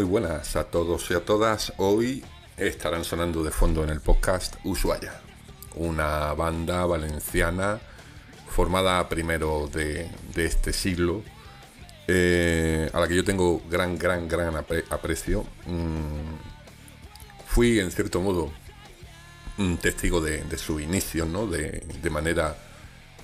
muy 0.00 0.08
buenas 0.08 0.56
a 0.56 0.64
todos 0.64 1.10
y 1.10 1.14
a 1.14 1.20
todas. 1.20 1.74
Hoy 1.76 2.24
estarán 2.56 3.04
sonando 3.04 3.44
de 3.44 3.50
fondo 3.50 3.84
en 3.84 3.90
el 3.90 4.00
podcast 4.00 4.56
Ushuaia, 4.64 5.20
una 5.74 6.32
banda 6.32 6.86
valenciana 6.86 7.78
formada 8.48 9.06
primero 9.10 9.68
de, 9.70 10.10
este 10.36 10.72
siglo, 10.72 11.22
eh, 12.08 12.88
a 12.94 12.98
la 12.98 13.08
que 13.08 13.14
yo 13.14 13.24
tengo 13.24 13.60
gran, 13.68 13.98
gran, 13.98 14.26
gran 14.26 14.56
aprecio. 14.56 15.44
Mm, 15.66 16.34
fui 17.46 17.78
en 17.78 17.90
cierto 17.90 18.22
modo 18.22 18.50
un 19.58 19.76
testigo 19.76 20.22
de, 20.22 20.56
su 20.56 20.80
inicio, 20.80 21.26
¿no? 21.26 21.46
De, 21.46 22.08
manera, 22.10 22.56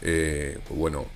eh, 0.03 0.59
bueno, 0.69 1.07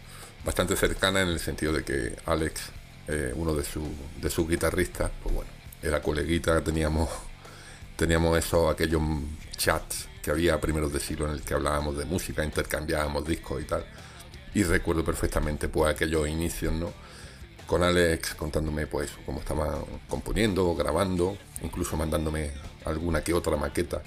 bastante 0.43 0.75
cercana 0.75 1.21
en 1.21 1.29
el 1.29 1.39
sentido 1.39 1.75
de 1.75 1.85
que 1.85 2.17
Alex 2.25 2.80
eh, 3.11 3.33
uno 3.35 3.55
de, 3.55 3.65
su, 3.65 3.83
de 4.21 4.31
sus 4.31 4.49
guitarristas, 4.49 5.11
pues 5.23 5.35
bueno, 5.35 5.51
era 5.83 6.01
coleguita, 6.01 6.63
teníamos, 6.63 7.09
teníamos 7.97 8.39
esos, 8.39 8.73
aquellos 8.73 9.03
chats 9.57 10.09
que 10.23 10.31
había 10.31 10.61
primeros 10.61 10.93
de 10.93 11.01
siglo 11.01 11.27
en 11.27 11.33
el 11.33 11.43
que 11.43 11.55
hablábamos 11.55 11.97
de 11.97 12.05
música, 12.05 12.45
intercambiábamos 12.45 13.27
discos 13.27 13.63
y 13.63 13.65
tal. 13.65 13.85
Y 14.55 14.63
recuerdo 14.63 15.05
perfectamente 15.05 15.69
pues 15.69 15.93
aquellos 15.93 16.29
inicios, 16.29 16.73
¿no? 16.73 16.93
Con 17.67 17.83
Alex 17.83 18.35
contándome 18.35 18.87
pues 18.87 19.11
cómo 19.27 19.41
estaba 19.41 19.83
componiendo, 20.09 20.75
grabando, 20.75 21.37
incluso 21.63 21.97
mandándome 21.97 22.53
alguna 22.85 23.25
que 23.25 23.35
otra 23.35 23.57
maqueta. 23.57 24.03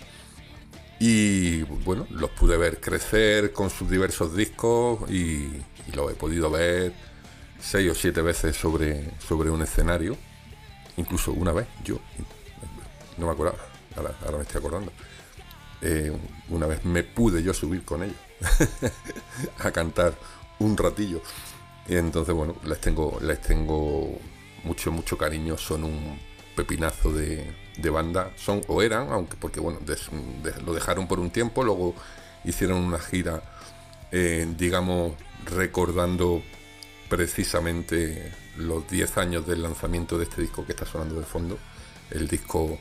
Y 0.99 1.63
bueno, 1.63 2.07
los 2.11 2.29
pude 2.29 2.55
ver 2.55 2.79
crecer 2.79 3.51
con 3.51 3.69
sus 3.69 3.89
diversos 3.89 4.35
discos 4.35 5.09
y, 5.09 5.13
y 5.13 5.91
he 5.91 6.15
podido 6.15 6.49
ver 6.49 6.93
seis 7.63 7.89
o 7.89 7.95
siete 7.95 8.21
veces 8.21 8.55
sobre, 8.55 9.09
sobre 9.19 9.49
un 9.49 9.61
escenario, 9.61 10.17
incluso 10.97 11.31
una 11.31 11.53
vez 11.53 11.67
yo, 11.83 11.99
no 13.17 13.27
me 13.27 13.31
acuerdo, 13.31 13.55
ahora, 13.95 14.37
me 14.37 14.43
estoy 14.43 14.59
acordando, 14.59 14.91
eh, 15.81 16.11
una 16.49 16.67
vez 16.67 16.83
me 16.83 17.03
pude 17.03 17.41
yo 17.41 17.53
subir 17.53 17.83
con 17.83 18.03
ellos 18.03 18.17
a 19.59 19.71
cantar 19.71 20.13
un 20.59 20.77
ratillo. 20.77 21.21
Y 21.87 21.95
entonces, 21.95 22.33
bueno, 22.33 22.55
les 22.63 22.79
tengo, 22.79 23.17
les 23.21 23.41
tengo 23.41 24.17
mucho, 24.63 24.91
mucho 24.91 25.17
cariño, 25.17 25.57
son 25.57 25.83
un 25.83 26.19
pepinazo 26.55 27.11
de, 27.11 27.53
banda, 27.89 28.31
son 28.37 28.61
o 28.67 28.81
eran, 28.81 29.11
aunque 29.11 29.35
porque 29.35 29.59
bueno, 29.59 29.79
lo 30.65 30.73
dejaron 30.73 31.07
por 31.07 31.19
un 31.19 31.31
tiempo, 31.31 31.63
luego 31.63 31.95
hicieron 32.45 32.77
una 32.77 32.99
gira, 32.99 33.41
eh, 34.11 34.47
digamos, 34.57 35.13
recordando 35.45 36.41
precisamente 37.15 38.31
los 38.57 38.89
10 38.89 39.17
años 39.19 39.45
del 39.45 39.61
lanzamiento 39.61 40.17
de 40.17 40.23
este 40.23 40.41
disco 40.41 40.65
que 40.65 40.71
está 40.71 40.87
sonando 40.87 41.19
de 41.19 41.25
fondo, 41.25 41.59
el 42.09 42.27
disco 42.27 42.79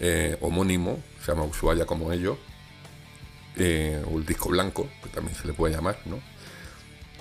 eh, 0.00 0.36
homónimo, 0.40 1.00
se 1.20 1.30
llama 1.30 1.44
Ushuaia 1.44 1.86
como 1.86 2.10
ellos, 2.10 2.36
eh, 3.54 4.02
o 4.10 4.18
el 4.18 4.26
disco 4.26 4.48
blanco, 4.48 4.88
que 5.04 5.08
también 5.10 5.36
se 5.36 5.46
le 5.46 5.52
puede 5.52 5.72
llamar, 5.72 6.00
¿no? 6.06 6.18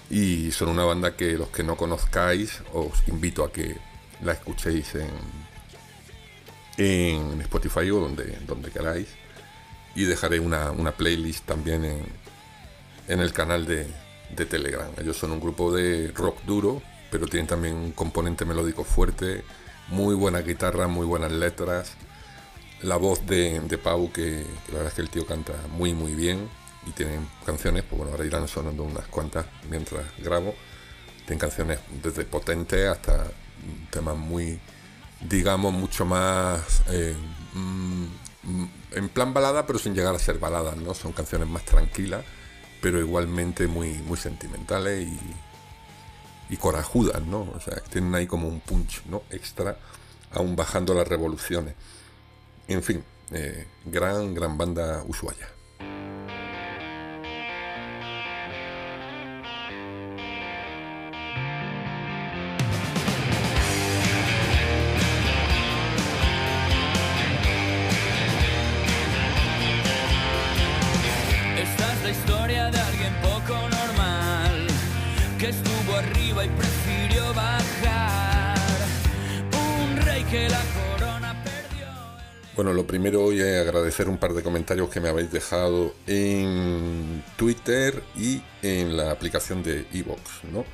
Y 0.09 0.51
son 0.51 0.69
una 0.69 0.85
banda 0.85 1.15
que 1.15 1.33
los 1.33 1.49
que 1.49 1.61
no 1.61 1.77
conozcáis 1.77 2.63
os 2.73 3.07
invito 3.07 3.43
a 3.43 3.53
que 3.53 3.77
la 4.23 4.31
escuchéis 4.31 4.95
en, 4.95 5.11
en 6.77 7.41
Spotify 7.41 7.91
o 7.91 7.99
donde, 7.99 8.39
donde 8.47 8.71
queráis. 8.71 9.07
Y 9.93 10.05
dejaré 10.05 10.39
una, 10.39 10.71
una 10.71 10.93
playlist 10.93 11.45
también 11.45 11.85
en, 11.85 12.01
en 13.07 13.19
el 13.19 13.33
canal 13.33 13.67
de, 13.67 13.85
de 14.35 14.45
Telegram. 14.45 14.89
Ellos 14.97 15.17
son 15.17 15.31
un 15.31 15.39
grupo 15.39 15.73
de 15.73 16.11
rock 16.13 16.41
duro, 16.43 16.81
pero 17.11 17.27
tienen 17.27 17.47
también 17.47 17.75
un 17.75 17.91
componente 17.91 18.45
melódico 18.45 18.83
fuerte, 18.83 19.43
muy 19.89 20.15
buena 20.15 20.41
guitarra, 20.41 20.87
muy 20.87 21.05
buenas 21.05 21.31
letras. 21.31 21.93
La 22.81 22.95
voz 22.95 23.25
de, 23.25 23.79
Pau, 23.83 24.11
que, 24.11 24.45
la 24.67 24.73
verdad 24.73 24.87
es 24.87 24.93
que 24.93 25.01
el 25.01 25.09
tío 25.09 25.25
canta 25.25 25.53
muy 25.69 25.93
muy 25.93 26.13
bien 26.13 26.47
y 26.85 26.91
tienen 26.91 27.27
canciones, 27.45 27.83
pues 27.83 27.97
bueno, 27.97 28.11
ahora 28.13 28.25
irán 28.25 28.47
sonando 28.47 28.83
unas 28.83 29.07
cuantas 29.07 29.45
mientras 29.69 30.05
grabo. 30.17 30.55
Tienen 31.25 31.39
canciones 31.39 31.79
desde 32.01 32.23
potentes 32.23 32.87
hasta 32.87 33.27
temas 33.91 34.15
muy, 34.15 34.59
digamos, 35.21 35.73
mucho 35.73 36.05
más 36.05 36.81
eh, 36.89 37.15
mm, 37.53 38.05
en 38.91 39.09
plan 39.09 39.33
balada, 39.33 39.67
pero 39.67 39.77
sin 39.77 39.93
llegar 39.93 40.15
a 40.15 40.19
ser 40.19 40.39
baladas, 40.39 40.77
¿no? 40.77 40.93
Son 40.93 41.11
canciones 41.11 41.47
más 41.47 41.65
tranquilas 41.65 42.23
pero 42.81 42.99
igualmente 42.99 43.67
muy, 43.67 43.93
muy 43.99 44.17
sentimentales 44.17 45.07
y, 46.49 46.57
corajudas, 46.57 47.21
¿no? 47.21 47.41
O 47.55 47.59
sea, 47.59 47.75
tienen 47.91 48.13
ahí 48.15 48.25
como 48.25 48.47
un 48.47 48.59
punch, 48.59 49.03
¿no? 49.05 49.21
Extra, 49.29 49.77
aún 50.31 50.55
bajando 50.55 50.93
las 50.93 51.07
revoluciones. 51.07 51.75
En 52.67 52.81
fin, 52.81 53.03
eh, 53.31 53.67
gran, 53.85 54.33
gran 54.33 54.57
banda 54.57 55.03
Ushuaia. 55.07 55.47
Bueno, 82.55 82.73
lo 82.73 82.85
primero 82.85 83.23
hoy 83.23 83.39
es 83.39 83.57
agradecer 83.57 84.09
un 84.09 84.17
par 84.17 84.33
de 84.33 84.43
comentarios 84.43 84.89
que 84.89 84.99
me 84.99 85.07
habéis 85.07 85.31
dejado 85.31 85.95
en 86.07 87.23
Twitter 87.37 88.03
y 88.17 88.41
en 88.61 88.97
la 88.97 89.11
aplicación 89.11 89.63
de 89.63 89.85
Evox, 89.93 90.43
¿no? 90.51 90.65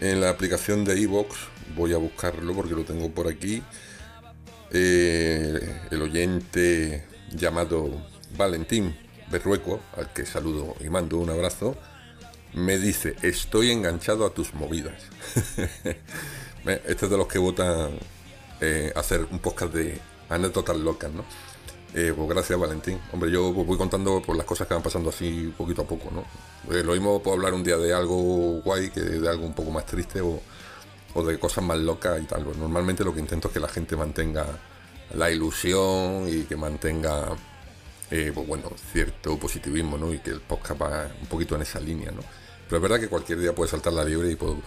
En 0.00 0.20
la 0.20 0.28
aplicación 0.28 0.84
de 0.84 1.00
Evox 1.00 1.34
voy 1.74 1.94
a 1.94 1.96
buscarlo 1.96 2.54
porque 2.54 2.74
lo 2.74 2.84
tengo 2.84 3.10
por 3.10 3.26
aquí. 3.26 3.62
Eh, 4.70 5.80
el 5.90 6.02
oyente 6.02 7.06
llamado 7.30 7.90
Valentín 8.36 8.94
Berrueco, 9.30 9.80
al 9.96 10.12
que 10.12 10.26
saludo 10.26 10.76
y 10.78 10.90
mando 10.90 11.16
un 11.16 11.30
abrazo, 11.30 11.74
me 12.54 12.78
dice, 12.78 13.16
estoy 13.22 13.70
enganchado 13.70 14.26
a 14.26 14.30
tus 14.30 14.54
movidas. 14.54 15.02
este 16.64 17.04
es 17.04 17.10
de 17.10 17.16
los 17.16 17.28
que 17.28 17.38
votan 17.38 17.98
eh, 18.60 18.92
hacer 18.96 19.26
un 19.30 19.38
podcast 19.38 19.72
de 19.72 20.00
anécdotas 20.28 20.76
locas, 20.76 21.12
¿no? 21.12 21.24
Eh, 21.94 22.12
pues 22.14 22.28
gracias 22.28 22.58
Valentín. 22.58 23.00
Hombre, 23.12 23.30
yo 23.30 23.52
voy 23.52 23.78
contando 23.78 24.20
por 24.20 24.36
las 24.36 24.44
cosas 24.44 24.66
que 24.66 24.74
van 24.74 24.82
pasando 24.82 25.08
así 25.08 25.52
poquito 25.56 25.82
a 25.82 25.86
poco, 25.86 26.10
¿no? 26.10 26.24
Eh, 26.74 26.82
lo 26.82 26.92
mismo 26.92 27.22
puedo 27.22 27.36
hablar 27.36 27.54
un 27.54 27.64
día 27.64 27.78
de 27.78 27.94
algo 27.94 28.60
guay 28.62 28.90
que 28.90 29.00
de 29.00 29.28
algo 29.28 29.46
un 29.46 29.54
poco 29.54 29.70
más 29.70 29.86
triste 29.86 30.20
o, 30.20 30.40
de 31.24 31.38
cosas 31.38 31.64
más 31.64 31.78
locas 31.78 32.20
y 32.22 32.26
tal. 32.26 32.44
Pues 32.44 32.56
normalmente 32.56 33.04
lo 33.04 33.14
que 33.14 33.20
intento 33.20 33.48
es 33.48 33.54
que 33.54 33.60
la 33.60 33.68
gente 33.68 33.96
mantenga 33.96 34.46
la 35.14 35.30
ilusión 35.30 36.28
y 36.28 36.42
que 36.42 36.56
mantenga, 36.56 37.30
eh, 38.10 38.32
pues 38.34 38.46
bueno, 38.46 38.70
cierto 38.92 39.38
positivismo, 39.38 39.98
¿no? 39.98 40.12
Y 40.12 40.18
que 40.20 40.30
el 40.30 40.40
podcast 40.40 40.80
va 40.80 41.08
un 41.20 41.26
poquito 41.26 41.56
en 41.56 41.62
esa 41.62 41.78
línea, 41.78 42.10
¿no? 42.10 42.22
Pero 42.64 42.76
es 42.76 42.82
verdad 42.82 43.00
que 43.00 43.08
cualquier 43.08 43.38
día 43.38 43.54
puede 43.54 43.70
saltar 43.70 43.92
la 43.92 44.04
libre 44.04 44.30
y 44.30 44.36
puedo 44.36 44.58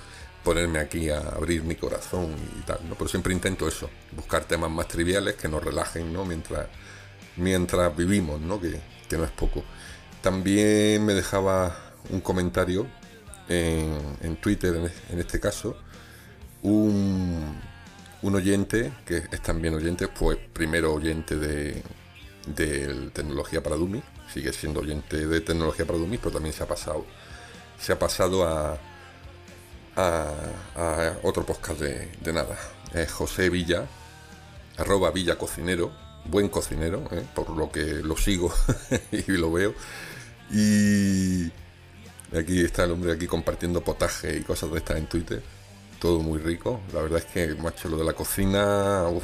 ponerme 0.44 0.80
aquí 0.80 1.10
a 1.10 1.20
abrir 1.20 1.64
mi 1.64 1.76
corazón 1.76 2.36
y 2.60 2.62
tal, 2.62 2.80
¿no? 2.88 2.96
Pero 2.96 3.08
siempre 3.08 3.34
intento 3.34 3.68
eso, 3.68 3.90
buscar 4.16 4.46
temas 4.46 4.70
más 4.70 4.88
triviales 4.88 5.36
que 5.36 5.48
nos 5.48 5.64
relajen, 5.64 6.14
¿no? 6.14 6.26
Mientras, 6.26 6.68
mientras 7.38 7.96
vivimos, 7.96 8.40
¿no? 8.42 8.60
Que, 8.60 8.80
no 9.18 9.26
es 9.26 9.32
poco. 9.32 9.64
También 10.22 11.06
me 11.06 11.14
dejaba 11.14 11.76
un 12.10 12.22
comentario 12.22 12.88
en, 13.50 14.38
Twitter, 14.38 14.90
en, 15.10 15.20
este 15.20 15.40
caso, 15.40 15.76
un, 16.62 17.60
un, 18.22 18.36
oyente, 18.36 18.94
que 19.06 19.18
es 19.18 19.42
también 19.42 19.74
oyente, 19.74 20.08
pues 20.08 20.38
primero 20.54 20.94
oyente 20.94 21.36
de, 21.36 21.84
de 22.46 23.10
Tecnología 23.14 23.62
para 23.62 23.76
Dummies, 23.76 24.04
sigue 24.34 24.54
siendo 24.54 24.82
oyente 24.82 25.28
de 25.28 25.42
Tecnología 25.42 25.86
para 25.86 26.00
Dummies, 26.00 26.20
pero 26.20 26.32
también 26.32 26.54
se 26.54 26.64
ha 26.64 26.68
pasado, 26.68 27.06
se 27.80 27.94
ha 27.94 28.00
pasado 28.00 28.46
a 28.48 28.80
a, 29.96 31.18
otro 31.24 31.46
podcast 31.46 31.80
de, 31.80 32.34
nada. 32.34 32.58
Es 32.94 33.12
José 33.12 33.50
Villa, 33.50 33.86
arroba 34.78 35.12
Villa 35.12 35.38
Cocinero, 35.38 35.92
buen 36.26 36.50
cocinero, 36.50 37.04
¿eh? 37.12 37.26
por 37.34 37.50
lo 37.50 37.72
que 37.72 37.86
lo 38.04 38.18
sigo 38.18 38.54
y 39.12 39.32
lo 39.34 39.52
veo. 39.52 39.74
Y 40.52 41.46
aquí 42.38 42.62
está 42.62 42.84
el 42.84 42.92
hombre 42.92 43.14
aquí 43.14 43.28
compartiendo 43.28 43.82
potaje 43.82 44.38
y 44.38 44.42
cosas 44.42 44.72
de 44.72 44.78
estas 44.78 44.98
en 44.98 45.08
Twitter. 45.08 45.42
Todo 46.00 46.20
muy 46.20 46.40
rico. 46.40 46.82
La 46.94 47.02
verdad 47.02 47.20
es 47.20 47.26
que, 47.26 47.56
macho, 47.56 47.88
lo 47.88 47.98
de 47.98 48.04
la 48.04 48.14
cocina, 48.14 49.08
uff, 49.08 49.24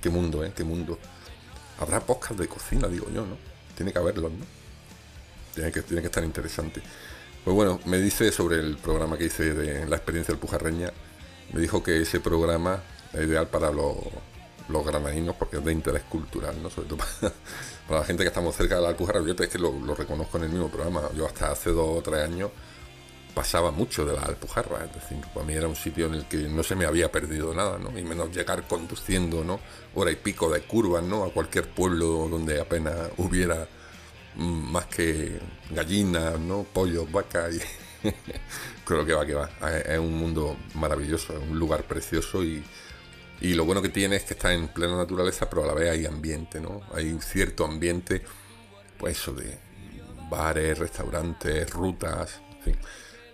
qué 0.00 0.10
mundo, 0.10 0.44
¿eh? 0.44 0.52
Qué 0.54 0.62
mundo. 0.62 0.98
Habrá 1.78 2.00
podcast 2.00 2.38
de 2.38 2.48
cocina, 2.48 2.88
digo 2.88 3.08
yo, 3.10 3.24
¿no? 3.24 3.36
Tiene 3.76 3.92
que 3.92 3.98
haberlo, 3.98 4.28
¿no? 4.28 4.44
Tiene 5.54 5.72
que, 5.72 5.82
tiene 5.82 6.02
que 6.02 6.08
estar 6.08 6.24
interesante. 6.24 6.82
Pues 7.44 7.54
bueno, 7.54 7.80
me 7.84 7.98
dice 7.98 8.30
sobre 8.32 8.56
el 8.56 8.76
programa 8.76 9.16
que 9.16 9.26
hice 9.26 9.54
de 9.54 9.86
la 9.86 9.96
experiencia 9.96 10.32
del 10.32 10.40
Pujarreña, 10.40 10.92
me 11.52 11.60
dijo 11.60 11.82
que 11.82 12.02
ese 12.02 12.20
programa 12.20 12.82
es 13.12 13.26
ideal 13.26 13.48
para 13.48 13.70
los, 13.70 13.96
los 14.68 14.84
granadinos 14.84 15.34
porque 15.36 15.56
es 15.56 15.64
de 15.64 15.72
interés 15.72 16.02
cultural, 16.02 16.62
¿no? 16.62 16.70
Sobre 16.70 16.88
todo 16.88 16.98
para, 17.88 18.00
la 18.00 18.04
gente 18.04 18.22
que 18.22 18.28
estamos 18.28 18.54
cerca 18.54 18.76
de 18.76 18.82
la 18.82 18.88
Alpujarra. 18.88 19.20
Yo 19.22 19.34
es 19.38 19.48
que 19.48 19.58
lo, 19.58 19.72
reconozco 19.94 20.38
en 20.38 20.44
el 20.44 20.50
mismo 20.50 20.68
programa. 20.68 21.02
Yo 21.16 21.26
hasta 21.26 21.50
hace 21.50 21.70
dos 21.70 21.98
o 21.98 22.02
tres 22.02 22.22
años 22.24 22.50
pasaba 23.34 23.70
mucho 23.70 24.04
de 24.04 24.14
la 24.14 24.22
Alpujarra, 24.22 24.84
es 24.84 24.94
decir, 24.94 25.18
para 25.32 25.46
mí 25.46 25.54
era 25.54 25.68
un 25.68 25.76
sitio 25.76 26.06
en 26.06 26.14
el 26.14 26.24
que 26.26 26.36
no 26.48 26.62
se 26.62 26.74
me 26.74 26.86
había 26.86 27.10
perdido 27.10 27.54
nada, 27.54 27.78
¿no? 27.78 27.96
Y 27.98 28.02
menos 28.02 28.34
llegar 28.34 28.66
conduciendo, 28.66 29.44
¿no? 29.44 29.60
Hora 29.94 30.10
y 30.10 30.16
pico 30.16 30.50
de 30.50 30.62
curvas, 30.62 31.02
¿no? 31.02 31.24
A 31.24 31.32
cualquier 31.32 31.68
pueblo 31.68 32.28
donde 32.28 32.60
apenas 32.60 32.94
hubiera 33.16 33.68
mm, 34.34 34.72
más 34.72 34.86
que 34.86 35.38
gallinas, 35.70 36.38
¿no? 36.38 36.64
Pollos, 36.64 37.10
vacas 37.10 37.54
y... 37.54 37.60
Creo 38.84 39.04
que 39.04 39.12
va, 39.12 39.26
que 39.26 39.34
va. 39.34 39.50
Es 39.84 39.98
un 39.98 40.16
mundo 40.16 40.56
maravilloso, 40.74 41.36
es 41.36 41.42
un 41.42 41.58
lugar 41.58 41.84
precioso 41.84 42.42
y, 42.42 42.64
y 43.40 43.54
lo 43.54 43.64
bueno 43.64 43.82
que 43.82 43.88
tiene 43.88 44.16
es 44.16 44.24
que 44.24 44.34
está 44.34 44.52
en 44.52 44.68
plena 44.68 44.96
naturaleza, 44.96 45.48
pero 45.48 45.64
a 45.64 45.66
la 45.66 45.74
vez 45.74 45.90
hay 45.90 46.06
ambiente, 46.06 46.60
¿no? 46.60 46.80
Hay 46.92 47.18
cierto 47.20 47.64
ambiente, 47.64 48.22
pues 48.98 49.18
eso 49.18 49.32
de 49.32 49.58
bares, 50.28 50.78
restaurantes, 50.78 51.70
rutas, 51.70 52.40
en 52.56 52.62
fin. 52.62 52.76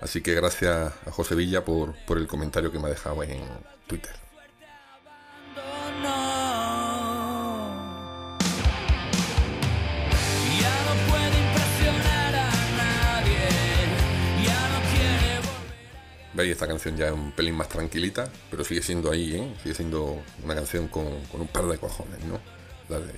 Así 0.05 0.21
que 0.21 0.35
gracias 0.35 0.93
a 1.07 1.11
José 1.11 1.35
Villa 1.35 1.65
por, 1.65 1.95
por 2.05 2.19
el 2.19 2.27
comentario 2.27 2.71
que 2.71 2.79
me 2.79 2.89
ha 2.89 2.91
dejado 2.91 3.23
en 3.23 3.41
Twitter. 3.87 4.13
Veis, 16.35 16.53
esta 16.53 16.67
canción 16.67 16.99
ya 16.99 17.07
es 17.07 17.13
un 17.13 17.33
pelín 17.33 17.55
más 17.55 17.71
tranquilita, 17.71 18.29
pero 18.51 18.63
sigue 18.63 18.83
siendo 18.83 19.11
ahí, 19.11 19.35
¿eh? 19.35 19.55
Sigue 19.63 19.75
siendo 19.75 20.23
una 20.43 20.55
canción 20.55 20.89
con, 20.89 21.07
un 21.07 21.49
par 21.51 21.65
de 21.65 21.79
cojones, 21.79 22.23
¿no? 22.25 22.39
La 22.91 23.01
de, 23.01 23.13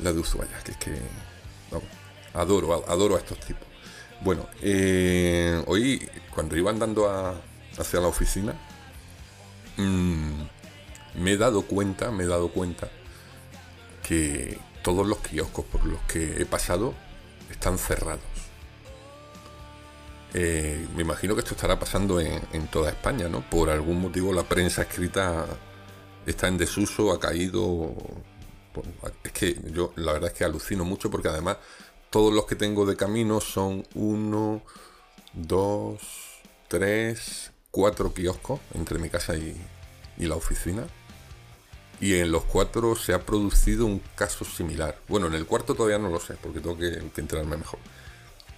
la 0.00 0.12
de 0.12 0.22
que 0.64 0.70
es 0.72 0.76
que... 0.76 0.98
adoro, 2.34 2.84
adoro 2.86 3.16
a 3.16 3.20
estos 3.20 3.40
tipos. 3.40 3.67
Bueno, 4.20 4.48
eh, 4.62 5.62
hoy 5.66 6.08
cuando 6.34 6.56
iba 6.56 6.70
andando 6.70 7.08
hacia 7.78 8.00
la 8.00 8.08
oficina, 8.08 8.54
mm, 9.76 10.42
me 11.20 11.32
he 11.32 11.36
dado 11.36 11.62
cuenta, 11.62 12.10
me 12.10 12.24
he 12.24 12.26
dado 12.26 12.48
cuenta 12.48 12.88
que 14.02 14.58
todos 14.82 15.06
los 15.06 15.18
kioscos 15.18 15.64
por 15.66 15.84
los 15.84 16.00
que 16.02 16.42
he 16.42 16.46
pasado 16.46 16.94
están 17.50 17.78
cerrados. 17.78 18.22
Eh, 20.34 20.86
me 20.94 21.02
imagino 21.02 21.34
que 21.34 21.40
esto 21.40 21.54
estará 21.54 21.78
pasando 21.78 22.20
en, 22.20 22.66
toda 22.68 22.90
España, 22.90 23.28
¿no? 23.28 23.40
Por 23.48 23.70
algún 23.70 24.00
motivo 24.00 24.32
la 24.32 24.42
prensa 24.42 24.82
escrita 24.82 25.46
está 26.26 26.48
en 26.48 26.58
desuso, 26.58 27.12
ha 27.12 27.20
caído. 27.20 27.94
Es 29.24 29.32
que 29.32 29.56
yo 29.72 29.92
la 29.96 30.12
verdad 30.12 30.30
es 30.30 30.38
que 30.38 30.44
alucino 30.44 30.84
mucho 30.84 31.10
porque 31.10 31.28
además 31.28 31.56
todos 32.10 32.32
los 32.32 32.46
que 32.46 32.56
tengo 32.56 32.86
de 32.86 32.96
camino 32.96 33.40
son 33.40 33.86
uno, 33.94 34.62
dos, 35.34 36.00
tres, 36.68 37.52
cuatro 37.70 38.12
kioscos 38.12 38.60
entre 38.74 38.98
mi 38.98 39.10
casa 39.10 39.36
y, 39.36 39.56
la 40.18 40.34
oficina. 40.34 40.86
Y 42.00 42.14
en 42.14 42.30
los 42.30 42.44
cuatro 42.44 42.94
se 42.96 43.12
ha 43.12 43.24
producido 43.24 43.86
un 43.86 44.00
caso 44.14 44.44
similar. 44.44 44.98
Bueno, 45.08 45.26
en 45.26 45.34
el 45.34 45.46
cuarto 45.46 45.74
todavía 45.74 45.98
no 45.98 46.08
lo 46.08 46.20
sé, 46.20 46.34
porque 46.40 46.60
tengo 46.60 46.76
que 46.78 46.98
enterarme 47.16 47.56
mejor. 47.56 47.80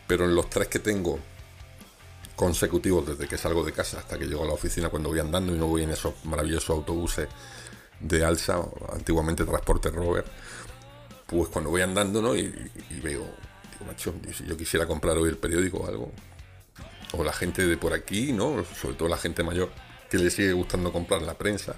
Pero 0.06 0.24
en 0.24 0.34
los 0.34 0.48
tres 0.50 0.68
que 0.68 0.78
tengo 0.78 1.18
consecutivos 2.36 3.06
desde 3.06 3.28
que 3.28 3.36
salgo 3.36 3.62
de 3.64 3.72
casa 3.72 3.98
hasta 3.98 4.18
que 4.18 4.26
llego 4.26 4.44
a 4.44 4.46
la 4.46 4.54
oficina 4.54 4.88
cuando 4.88 5.10
voy 5.10 5.20
andando 5.20 5.54
y 5.54 5.58
no 5.58 5.66
voy 5.66 5.82
en 5.82 5.90
esos 5.90 6.14
maravillosos 6.24 6.70
autobuses 6.70 7.28
de 8.00 8.24
alza, 8.24 8.62
antiguamente 8.92 9.44
transporte 9.44 9.90
rover, 9.90 10.24
pues 11.30 11.48
cuando 11.48 11.70
voy 11.70 11.82
andando 11.82 12.20
¿no? 12.20 12.34
y, 12.34 12.50
veo, 13.02 13.02
digo, 13.02 13.26
macho, 13.86 14.14
si 14.36 14.44
yo 14.44 14.56
quisiera 14.56 14.86
comprar 14.86 15.16
hoy 15.16 15.28
el 15.28 15.38
periódico 15.38 15.78
o 15.78 15.86
algo, 15.86 16.12
o 17.12 17.24
la 17.24 17.32
gente 17.32 17.66
de 17.66 17.76
por 17.76 17.92
aquí, 17.92 18.32
¿no? 18.32 18.64
sobre 18.64 18.96
todo 18.96 19.08
la 19.08 19.16
gente 19.16 19.42
mayor 19.42 19.70
que 20.10 20.18
le 20.18 20.30
sigue 20.30 20.52
gustando 20.52 20.92
comprar 20.92 21.22
la 21.22 21.34
prensa, 21.34 21.76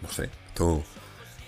no 0.00 0.10
sé, 0.10 0.30
esto, 0.48 0.82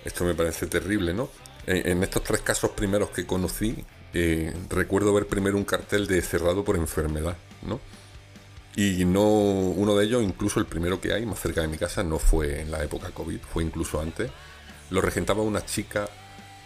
esto 0.04 0.24
me 0.24 0.34
parece 0.34 0.66
terrible, 0.66 1.14
¿no? 1.14 1.30
En, 1.66 2.02
estos 2.02 2.24
tres 2.24 2.40
casos 2.40 2.70
primeros 2.70 3.10
que 3.10 3.26
conocí, 3.26 3.84
eh, 4.12 4.52
recuerdo 4.68 5.14
ver 5.14 5.26
primero 5.26 5.56
un 5.56 5.64
cartel 5.64 6.06
de 6.06 6.20
cerrado 6.20 6.64
por 6.64 6.76
enfermedad, 6.76 7.36
¿no? 7.62 7.80
Y 8.76 9.04
no, 9.04 9.22
uno 9.22 9.96
de 9.96 10.04
ellos, 10.04 10.22
incluso 10.22 10.60
el 10.60 10.66
primero 10.66 11.00
que 11.00 11.12
hay, 11.12 11.26
más 11.26 11.40
cerca 11.40 11.60
de 11.60 11.68
mi 11.68 11.76
casa, 11.76 12.02
no 12.02 12.18
fue 12.18 12.60
en 12.60 12.70
la 12.70 12.82
época 12.82 13.10
COVID, 13.10 13.40
fue 13.40 13.64
incluso 13.64 14.00
antes. 14.00 14.30
Lo 14.90 15.00
regentaba 15.00 15.42
una 15.42 15.64
chica 15.64 16.08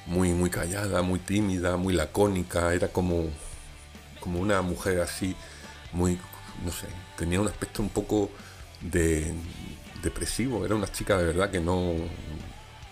muy, 0.07 0.31
muy 0.31 0.51
callada, 0.51 1.03
muy 1.03 1.19
tímida, 1.19 1.77
muy 1.77 1.95
lacónica, 1.95 2.75
era 2.75 2.89
como, 2.89 3.29
como 4.21 4.41
una 4.41 4.63
mujer 4.63 5.01
así, 5.01 5.35
muy, 5.93 6.19
no 6.65 6.73
sé, 6.73 6.87
tenía 7.17 7.41
un 7.41 7.49
aspecto 7.49 7.83
un 7.83 7.89
poco 7.89 8.31
de, 8.81 9.35
depresivo, 10.05 10.65
era 10.65 10.75
una 10.75 10.91
chica 10.91 11.19
de 11.19 11.25
verdad 11.25 11.51
que 11.51 11.61
no, 11.61 11.95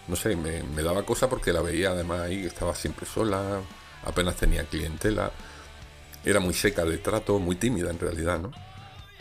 no 0.08 0.16
sé, 0.16 0.34
me, 0.34 0.82
daba 0.82 1.04
cosa 1.04 1.28
porque 1.28 1.52
la 1.52 1.60
veía 1.60 1.90
además 1.90 2.22
ahí, 2.22 2.44
estaba 2.44 2.74
siempre 2.74 3.06
sola, 3.06 3.60
apenas 4.04 4.36
tenía 4.36 4.64
clientela, 4.64 5.30
era 6.24 6.40
muy 6.40 6.54
seca 6.54 6.84
de 6.84 6.98
trato, 6.98 7.38
muy 7.38 7.56
tímida 7.56 7.90
en 7.90 7.98
realidad, 7.98 8.40
¿no? 8.40 8.50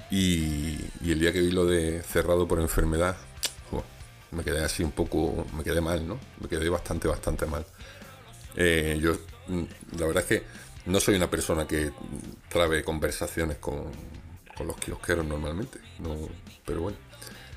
Y, 0.10 0.77
el 1.05 1.19
día 1.19 1.31
que 1.31 1.41
vi 1.41 1.51
lo 1.51 1.65
de 1.65 2.01
cerrado 2.03 2.48
por 2.48 2.60
enfermedad, 2.60 3.15
me 4.31 4.43
quedé 4.43 4.63
así 4.63 4.81
un 4.81 4.91
poco, 4.91 5.45
me 5.53 5.63
quedé 5.63 5.81
mal, 5.81 6.07
¿no? 6.07 6.17
Me 6.39 6.48
quedé 6.48 6.69
bastante, 6.69 7.07
bastante 7.07 7.45
mal. 7.45 7.65
Eh, 8.55 9.00
yo, 9.01 9.13
mm, 9.48 9.63
la 9.98 10.08
verdad 10.08 10.24
es 10.24 10.39
que 10.39 10.46
no 10.86 11.00
soy 11.00 11.15
una 11.15 11.29
persona 11.29 11.67
que 11.67 11.91
trabe 12.50 12.84
conversaciones 12.84 13.58
con, 13.58 13.86
los 14.65 14.75
kiosqueros 14.77 15.25
normalmente, 15.25 15.79
no, 15.98 16.15
pero 16.63 16.81
bueno, 16.81 16.98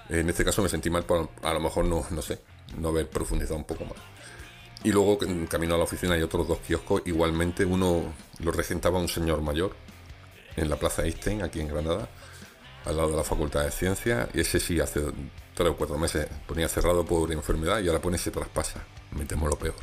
en 0.08 0.26
este 0.30 0.42
caso 0.42 0.62
me 0.62 0.70
sentí 0.70 0.88
mal 0.88 1.04
por 1.04 1.28
a 1.42 1.52
lo 1.52 1.60
mejor 1.60 1.84
no, 1.84 2.06
no 2.10 2.22
sé, 2.22 2.38
no 2.78 2.88
haber 2.88 3.10
profundizado 3.10 3.56
un 3.56 3.64
poco 3.64 3.84
más. 3.84 3.98
Y 4.84 4.90
luego, 4.90 5.18
en 5.22 5.46
camino 5.46 5.74
a 5.74 5.78
la 5.78 5.84
oficina, 5.84 6.14
hay 6.14 6.22
otros 6.22 6.48
dos 6.48 6.60
kioscos. 6.60 7.02
Igualmente, 7.04 7.66
uno 7.66 8.14
lo 8.38 8.52
regentaba 8.52 8.98
un 8.98 9.08
señor 9.08 9.42
mayor 9.42 9.76
en 10.56 10.70
la 10.70 10.76
Plaza 10.76 11.04
Einstein, 11.04 11.42
aquí 11.42 11.60
en 11.60 11.68
Granada 11.68 12.08
al 12.84 12.96
lado 12.96 13.10
de 13.10 13.16
la 13.16 13.24
Facultad 13.24 13.64
de 13.64 13.70
Ciencias, 13.70 14.28
y 14.34 14.40
ese 14.40 14.60
sí, 14.60 14.80
hace 14.80 15.00
tres 15.54 15.70
o 15.70 15.76
cuatro 15.76 15.98
meses 15.98 16.28
ponía 16.46 16.68
cerrado 16.68 17.04
por 17.04 17.32
enfermedad 17.32 17.80
y 17.80 17.88
ahora 17.88 18.00
pone 18.00 18.18
se 18.18 18.30
traspasa. 18.30 18.84
Me 19.12 19.24
temo 19.24 19.48
lo 19.48 19.56
peor, 19.56 19.76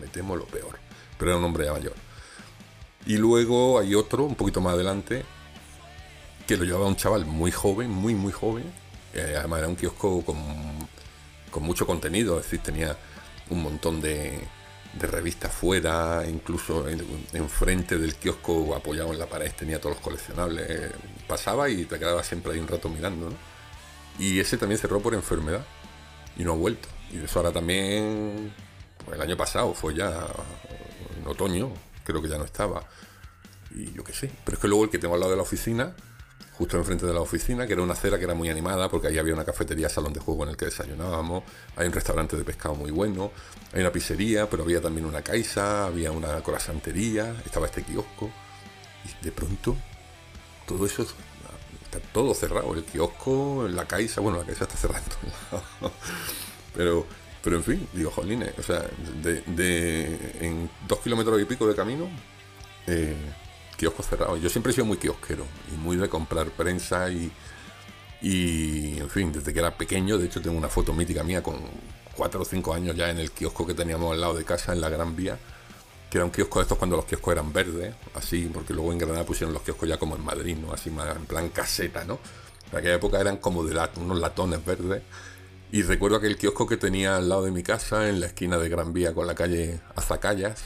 me 0.00 0.06
temo 0.06 0.36
lo 0.36 0.46
peor. 0.46 0.78
Pero 1.18 1.30
era 1.30 1.38
un 1.38 1.44
hombre 1.44 1.70
mayor. 1.70 1.94
Y 3.06 3.16
luego 3.16 3.78
hay 3.78 3.94
otro, 3.94 4.24
un 4.24 4.34
poquito 4.34 4.60
más 4.60 4.74
adelante, 4.74 5.24
que 6.46 6.56
lo 6.56 6.64
llevaba 6.64 6.86
un 6.86 6.96
chaval 6.96 7.24
muy 7.24 7.50
joven, 7.50 7.90
muy, 7.90 8.14
muy 8.14 8.32
joven. 8.32 8.64
Eh, 9.14 9.34
además 9.38 9.60
era 9.60 9.68
un 9.68 9.76
kiosco 9.76 10.24
con, 10.24 10.36
con 11.50 11.62
mucho 11.62 11.86
contenido, 11.86 12.38
es 12.38 12.44
decir, 12.44 12.60
tenía 12.60 12.96
un 13.50 13.62
montón 13.62 14.00
de, 14.00 14.46
revistas 14.98 15.52
fuera, 15.52 16.24
incluso 16.26 16.86
enfrente 17.34 17.98
del 17.98 18.14
kiosco 18.14 18.74
apoyado 18.74 19.12
en 19.12 19.18
la 19.18 19.26
pared 19.26 19.52
tenía 19.52 19.78
todos 19.80 19.96
los 19.96 20.04
coleccionables. 20.04 20.90
Pasaba 21.26 21.68
y 21.68 21.84
te 21.84 21.98
quedaba 21.98 22.22
siempre 22.22 22.52
ahí 22.52 22.58
un 22.58 22.68
rato 22.68 22.88
mirando. 22.88 23.30
Y 24.18 24.40
ese 24.40 24.56
también 24.56 24.78
cerró 24.78 25.00
por 25.00 25.14
enfermedad 25.14 25.64
y 26.36 26.44
no 26.44 26.52
ha 26.52 26.56
vuelto. 26.56 26.88
Y 27.12 27.18
eso 27.18 27.38
ahora 27.38 27.52
también, 27.52 28.52
el 29.12 29.20
año 29.20 29.36
pasado, 29.36 29.74
fue 29.74 29.94
ya 29.94 30.26
en 31.18 31.26
otoño, 31.26 31.72
creo 32.04 32.22
que 32.22 32.28
ya 32.28 32.38
no 32.38 32.44
estaba. 32.44 32.84
Y 33.74 33.92
yo 33.92 34.02
qué 34.04 34.12
sé. 34.12 34.30
Pero 34.44 34.56
es 34.56 34.60
que 34.60 34.68
luego 34.68 34.84
el 34.84 34.90
que 34.90 34.98
tengo 34.98 35.14
al 35.14 35.20
lado 35.20 35.32
de 35.32 35.36
la 35.36 35.42
oficina 35.42 35.94
justo 36.58 36.78
enfrente 36.78 37.06
de 37.06 37.12
la 37.12 37.20
oficina, 37.20 37.66
que 37.66 37.74
era 37.74 37.82
una 37.82 37.92
acera 37.92 38.18
que 38.18 38.24
era 38.24 38.34
muy 38.34 38.48
animada 38.48 38.88
porque 38.88 39.08
ahí 39.08 39.18
había 39.18 39.34
una 39.34 39.44
cafetería, 39.44 39.88
salón 39.88 40.12
de 40.12 40.20
juego 40.20 40.44
en 40.44 40.50
el 40.50 40.56
que 40.56 40.64
desayunábamos, 40.66 41.44
hay 41.76 41.86
un 41.86 41.92
restaurante 41.92 42.36
de 42.36 42.44
pescado 42.44 42.74
muy 42.74 42.90
bueno, 42.90 43.30
hay 43.72 43.82
una 43.82 43.92
pizzería, 43.92 44.48
pero 44.48 44.62
había 44.62 44.80
también 44.80 45.04
una 45.04 45.22
caixa, 45.22 45.86
había 45.86 46.12
una 46.12 46.42
corasantería, 46.42 47.36
estaba 47.44 47.66
este 47.66 47.82
kiosco, 47.82 48.30
y 49.04 49.24
de 49.24 49.32
pronto 49.32 49.76
todo 50.66 50.86
eso 50.86 51.06
está 51.84 52.00
todo 52.12 52.32
cerrado, 52.32 52.72
el 52.72 52.84
kiosco, 52.84 53.68
la 53.68 53.84
caixa, 53.84 54.22
bueno, 54.22 54.38
la 54.38 54.46
caixa 54.46 54.64
está 54.64 54.76
cerrando, 54.76 55.14
pero, 56.74 57.06
pero 57.46 57.58
en 57.58 57.62
fin, 57.62 57.88
digo, 57.92 58.10
jolines, 58.10 58.52
o 58.58 58.62
sea, 58.64 58.84
de, 59.22 60.18
en 60.40 60.68
dos 60.88 60.98
kilómetros 60.98 61.40
y 61.40 61.44
pico 61.44 61.64
de 61.68 61.76
camino, 61.76 62.10
eh, 62.88 63.14
kioscos 63.76 64.08
cerrados. 64.08 64.40
Yo 64.40 64.48
siempre 64.48 64.72
he 64.72 64.74
sido 64.74 64.84
muy 64.84 64.96
kiosquero 64.96 65.44
y 65.72 65.76
muy 65.76 65.96
de 65.96 66.08
comprar 66.08 66.50
prensa 66.50 67.08
y, 67.08 67.30
y, 68.20 68.98
en 68.98 69.08
fin, 69.08 69.30
desde 69.30 69.52
que 69.52 69.60
era 69.60 69.70
pequeño, 69.78 70.18
de 70.18 70.26
hecho 70.26 70.42
tengo 70.42 70.58
una 70.58 70.68
foto 70.68 70.92
mítica 70.92 71.22
mía 71.22 71.40
con 71.40 71.60
cuatro 72.16 72.42
o 72.42 72.44
cinco 72.44 72.74
años 72.74 72.96
ya 72.96 73.10
en 73.10 73.18
el 73.18 73.30
kiosco 73.30 73.64
que 73.64 73.74
teníamos 73.74 74.12
al 74.12 74.20
lado 74.20 74.34
de 74.34 74.42
casa, 74.42 74.72
en 74.72 74.80
la 74.80 74.88
Gran 74.88 75.14
Vía, 75.14 75.38
que 76.10 76.18
era 76.18 76.24
un 76.24 76.32
kiosco 76.32 76.58
de 76.58 76.62
estos 76.64 76.78
cuando 76.78 76.96
los 76.96 77.04
kioscos 77.04 77.30
eran 77.30 77.52
verdes, 77.52 77.94
así, 78.14 78.50
porque 78.52 78.74
luego 78.74 78.90
en 78.90 78.98
Granada 78.98 79.24
pusieron 79.24 79.54
los 79.54 79.62
kioscos 79.62 79.88
ya 79.88 79.98
como 79.98 80.16
en 80.16 80.24
Madrid, 80.24 80.56
¿no? 80.56 80.72
Así 80.72 80.90
más 80.90 81.14
en 81.14 81.26
plan 81.26 81.48
caseta, 81.50 82.04
¿no? 82.04 82.18
En 82.72 82.78
aquella 82.78 82.96
época 82.96 83.20
eran 83.20 83.36
como 83.36 83.62
de 83.62 83.78
unos 84.00 84.18
latones 84.18 84.64
verdes 84.64 85.02
Y 85.76 85.82
recuerdo 85.82 86.16
aquel 86.16 86.38
kiosco 86.38 86.66
que 86.66 86.78
tenía 86.78 87.16
al 87.16 87.28
lado 87.28 87.44
de 87.44 87.50
mi 87.50 87.62
casa, 87.62 88.08
en 88.08 88.18
la 88.18 88.28
esquina 88.28 88.56
de 88.56 88.70
Gran 88.70 88.94
Vía 88.94 89.12
con 89.12 89.26
la 89.26 89.34
calle 89.34 89.78
Azacayas. 89.94 90.64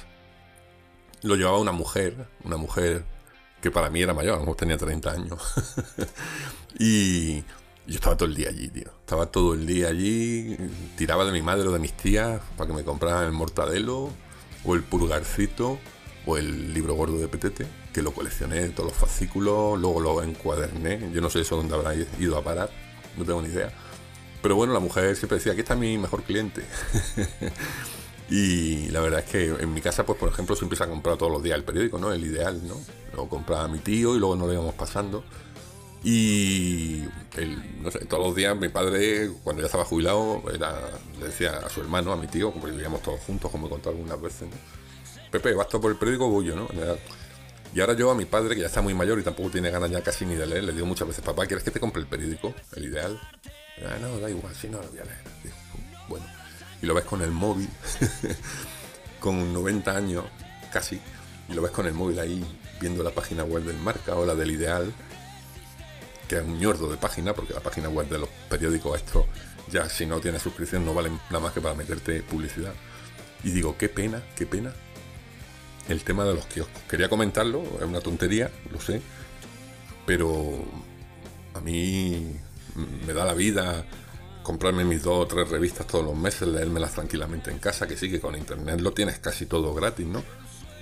Lo 1.23 1.35
llevaba 1.35 1.59
una 1.59 1.73
mujer, 1.73 2.29
una 2.45 2.57
mujer 2.57 3.05
que 3.61 3.73
para 3.73 3.91
mí 3.91 4.03
era 4.03 4.15
mayor, 4.15 4.35
a 4.35 4.37
lo 4.37 4.43
mejor 4.43 4.57
tenía 4.57 4.77
30 4.77 5.11
años. 5.11 5.43
y 6.79 7.41
yo 7.89 7.97
estaba 7.97 8.17
todo 8.17 8.29
el 8.29 8.37
día 8.37 8.51
allí, 8.51 8.69
tío. 8.69 8.89
Estaba 9.01 9.27
todo 9.27 9.55
el 9.55 9.67
día 9.67 9.89
allí, 9.89 10.57
tiraba 10.97 11.25
de 11.25 11.33
mi 11.33 11.43
madre 11.43 11.67
o 11.67 11.73
de 11.73 11.81
mis 11.81 11.97
tías 11.97 12.41
para 12.57 12.69
que 12.69 12.77
me 12.77 12.85
compraran 12.85 13.25
el 13.25 13.33
mortadelo, 13.33 14.11
o 14.65 14.75
el 14.77 14.85
purgarcito, 14.85 15.81
o 16.25 16.37
el 16.37 16.73
libro 16.73 16.95
gordo 16.95 17.19
de 17.19 17.27
Petete, 17.27 17.67
que 17.93 18.01
lo 18.01 18.13
coleccioné, 18.13 18.69
todos 18.69 18.91
los 18.91 18.97
fascículos, 18.97 19.77
luego 19.77 19.99
lo 19.99 20.23
encuaderné. 20.23 21.11
Yo 21.13 21.21
no 21.21 21.31
sé 21.31 21.41
eso 21.41 21.57
dónde 21.57 21.75
habrá 21.75 21.97
ido 21.97 22.39
a 22.39 22.45
parar, 22.45 22.71
no 23.19 23.25
tengo 23.25 23.43
ni 23.43 23.49
idea. 23.49 23.73
Pero 24.43 24.57
bueno, 24.57 24.73
la 24.73 24.81
mujer 24.81 25.17
siempre 25.17 25.39
decía, 25.39 25.53
aquí 25.53 25.61
está 25.61 25.77
mi 25.77 25.99
mejor 25.99 26.23
cliente. 26.23 26.63
y 28.31 28.89
la 28.89 29.01
verdad 29.01 29.21
es 29.21 29.31
que 29.31 29.63
en 29.63 29.75
mi 29.75 29.81
casa, 29.81 30.07
pues 30.07 30.19
por 30.19 30.31
ejemplo, 30.31 30.57
se 30.57 30.65
ha 30.65 30.87
comprado 30.87 31.19
todos 31.19 31.33
los 31.33 31.43
días 31.43 31.57
el 31.57 31.65
periódico, 31.65 31.99
¿no? 31.99 32.13
El 32.13 32.25
ideal, 32.25 32.67
¿no? 32.67 32.77
Lo 33.15 33.29
compraba 33.29 33.69
mi 33.69 33.79
tío 33.79 34.17
y 34.17 34.19
luego 34.19 34.37
nos 34.37 34.47
lo 34.47 34.55
íbamos 34.55 34.75
pasando. 34.75 35.25
Y 36.03 37.05
no 37.83 37.91
sé, 37.91 38.07
todos 38.07 38.25
los 38.25 38.35
días 38.35 38.57
mi 38.57 38.71
padre, 38.71 39.31
cuando 39.45 39.61
ya 39.61 39.67
estaba 39.67 39.85
jubilado, 39.85 40.43
era, 40.53 40.75
le 41.19 41.27
decía 41.27 41.59
a 41.59 41.69
su 41.69 41.81
hermano, 41.83 42.13
a 42.13 42.17
mi 42.17 42.27
tío, 42.27 42.53
como 42.53 42.67
vivíamos 42.67 43.03
todos 43.03 43.21
juntos, 43.21 43.51
como 43.51 43.67
he 43.67 43.71
contado 43.71 43.97
algunas 43.97 44.21
veces, 44.21 44.49
¿no? 44.49 44.57
Pepe, 45.31 45.53
vas 45.55 45.67
por 45.67 45.91
el 45.91 45.99
periódico, 45.99 46.29
voy 46.29 46.47
yo, 46.47 46.57
¿no? 46.57 46.69
Y 47.75 47.81
ahora 47.81 47.93
yo 47.95 48.11
a 48.11 48.15
mi 48.15 48.25
padre, 48.25 48.55
que 48.55 48.63
ya 48.63 48.67
está 48.67 48.81
muy 48.81 48.95
mayor 48.95 49.19
y 49.21 49.23
tampoco 49.23 49.51
tiene 49.51 49.71
ganas 49.71 49.91
ya 49.91 50.03
casi 50.03 50.25
ni 50.25 50.35
de 50.35 50.47
leer, 50.47 50.65
le 50.65 50.73
digo 50.73 50.87
muchas 50.87 51.07
veces, 51.07 51.23
papá, 51.23 51.47
¿quieres 51.47 51.63
que 51.63 51.71
te 51.71 51.79
compre 51.79 52.01
el 52.01 52.09
periódico? 52.09 52.55
El 52.75 52.87
ideal. 52.87 53.21
Ah, 53.79 53.97
no, 54.01 54.19
da 54.19 54.29
igual, 54.29 54.55
si 54.55 54.69
no 54.69 54.81
lo 54.81 54.89
voy 54.89 54.99
a 54.99 55.05
leer. 55.05 55.19
bueno, 56.09 56.27
y 56.83 56.87
lo 56.87 56.95
ves 56.95 57.05
con 57.05 57.23
el 57.23 57.31
móvil, 57.31 57.69
con 59.21 59.53
90 59.53 59.97
años 59.97 60.25
casi, 60.73 61.01
y 61.49 61.55
lo 61.55 61.63
ves 61.63 61.71
con 61.71 61.87
el 61.87 61.95
móvil 61.95 62.19
ahí 62.19 62.45
viendo 62.81 63.03
la 63.03 63.11
página 63.11 63.45
web 63.45 63.65
del 63.65 63.79
marca 63.79 64.17
o 64.17 64.27
la 64.27 64.35
del 64.35 64.51
ideal, 64.51 64.93
que 66.29 66.37
es 66.37 66.45
un 66.45 66.59
ñordo 66.59 66.91
de 66.91 66.97
página, 66.97 67.35
porque 67.35 67.55
la 67.55 67.61
página 67.61 67.89
web 67.89 68.09
de 68.09 68.19
los 68.19 68.29
periódicos 68.49 68.97
esto 69.01 69.27
ya 69.71 69.89
si 69.89 70.07
no 70.07 70.21
tienes 70.21 70.43
suscripción 70.43 70.85
no 70.85 70.95
vale 70.95 71.11
nada 71.11 71.41
más 71.41 71.53
que 71.53 71.61
para 71.61 71.75
meterte 71.75 72.23
publicidad. 72.23 72.75
Y 73.43 73.51
digo, 73.51 73.77
qué 73.79 73.89
pena, 73.89 74.23
qué 74.37 74.47
pena 74.47 74.73
el 75.89 76.03
tema 76.03 76.25
de 76.25 76.35
los 76.35 76.47
kioscos. 76.47 76.83
Quería 76.89 77.09
comentarlo, 77.09 77.63
es 77.79 77.85
una 77.85 78.01
tontería, 78.01 78.51
lo 78.71 78.81
sé, 78.81 79.01
pero 80.07 80.65
a 81.55 81.61
mí 81.61 82.37
me 82.75 83.13
da 83.13 83.25
la 83.25 83.35
vida 83.35 83.85
comprarme 84.43 84.85
mis 84.85 85.03
dos 85.03 85.25
o 85.25 85.27
tres 85.27 85.49
revistas 85.49 85.87
todos 85.87 86.05
los 86.05 86.17
meses, 86.17 86.49
leérmelas 86.49 86.93
tranquilamente 86.93 87.51
en 87.51 87.59
casa, 87.59 87.87
que 87.87 87.97
sí, 87.97 88.11
que 88.11 88.21
con 88.21 88.37
internet 88.37 88.81
lo 88.81 88.93
tienes 88.93 89.19
casi 89.19 89.47
todo 89.47 89.75
gratis, 89.75 90.07
¿no? 90.07 90.23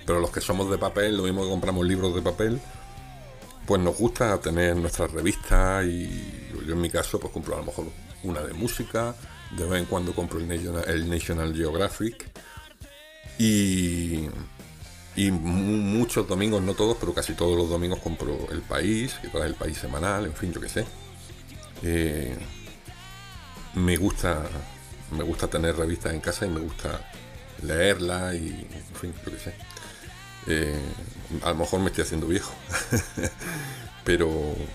Pero 0.05 0.19
los 0.19 0.31
que 0.31 0.41
somos 0.41 0.71
de 0.71 0.77
papel, 0.77 1.17
lo 1.17 1.23
mismo 1.23 1.43
que 1.43 1.49
compramos 1.49 1.85
libros 1.85 2.15
de 2.15 2.21
papel, 2.21 2.59
pues 3.65 3.81
nos 3.81 3.97
gusta 3.97 4.39
tener 4.39 4.75
nuestras 4.75 5.11
revistas 5.11 5.85
y 5.85 6.49
yo 6.65 6.73
en 6.73 6.81
mi 6.81 6.89
caso 6.89 7.19
pues 7.19 7.31
compro 7.31 7.55
a 7.55 7.59
lo 7.59 7.65
mejor 7.65 7.85
una 8.23 8.41
de 8.41 8.53
música, 8.53 9.13
de 9.55 9.65
vez 9.65 9.81
en 9.81 9.85
cuando 9.85 10.13
compro 10.13 10.39
el 10.39 10.47
National, 10.47 10.83
el 10.87 11.09
National 11.09 11.55
Geographic 11.55 12.27
y 13.37 14.27
y 15.15 15.31
muchos 15.31 16.25
domingos, 16.27 16.61
no 16.61 16.75
todos, 16.75 16.95
pero 16.97 17.13
casi 17.13 17.33
todos 17.33 17.57
los 17.57 17.69
domingos 17.69 17.99
compro 17.99 18.47
El 18.51 18.61
País, 18.61 19.15
que 19.21 19.27
trae 19.27 19.47
El 19.47 19.55
País 19.55 19.77
semanal, 19.77 20.25
en 20.25 20.33
fin, 20.33 20.53
yo 20.53 20.61
qué 20.61 20.69
sé. 20.69 20.85
Eh, 21.83 22.37
me 23.75 23.95
gusta 23.97 24.43
me 25.11 25.23
gusta 25.23 25.47
tener 25.47 25.75
revistas 25.75 26.13
en 26.13 26.21
casa 26.21 26.45
y 26.45 26.49
me 26.49 26.59
gusta 26.59 27.09
leerlas 27.63 28.35
y, 28.35 28.49
en 28.49 28.95
fin, 28.99 29.13
yo 29.25 29.31
qué 29.31 29.39
sé. 29.39 29.53
Eh, 30.47 30.79
a 31.43 31.49
lo 31.49 31.55
mejor 31.55 31.79
me 31.79 31.87
estoy 31.87 32.03
haciendo 32.03 32.27
viejo, 32.27 32.53
pero 34.03 34.29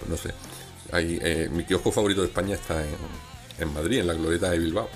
no 0.08 0.16
sé. 0.16 0.32
Eh, 0.92 1.49
mi 1.50 1.64
kiosco 1.64 1.90
favorito 1.90 2.20
de 2.20 2.28
España 2.28 2.54
está 2.54 2.82
en, 2.82 2.96
en 3.58 3.73
Madrid, 3.73 4.00
en 4.00 4.06
la 4.06 4.14
Glorieta 4.14 4.50
de 4.50 4.58
Bilbao. 4.58 4.88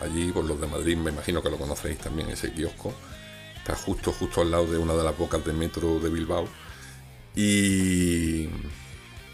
Allí, 0.00 0.32
por 0.32 0.44
los 0.44 0.60
de 0.60 0.66
Madrid, 0.66 0.96
me 0.96 1.10
imagino 1.10 1.42
que 1.42 1.50
lo 1.50 1.58
conocéis 1.58 1.98
también, 1.98 2.28
ese 2.30 2.52
kiosco 2.52 2.92
Está 3.56 3.76
justo, 3.76 4.10
justo 4.10 4.40
al 4.40 4.50
lado 4.50 4.66
de 4.66 4.76
una 4.76 4.92
de 4.94 5.04
las 5.04 5.16
bocas 5.16 5.44
de 5.44 5.52
metro 5.52 6.00
de 6.00 6.10
Bilbao. 6.10 6.48
Y, 7.36 8.48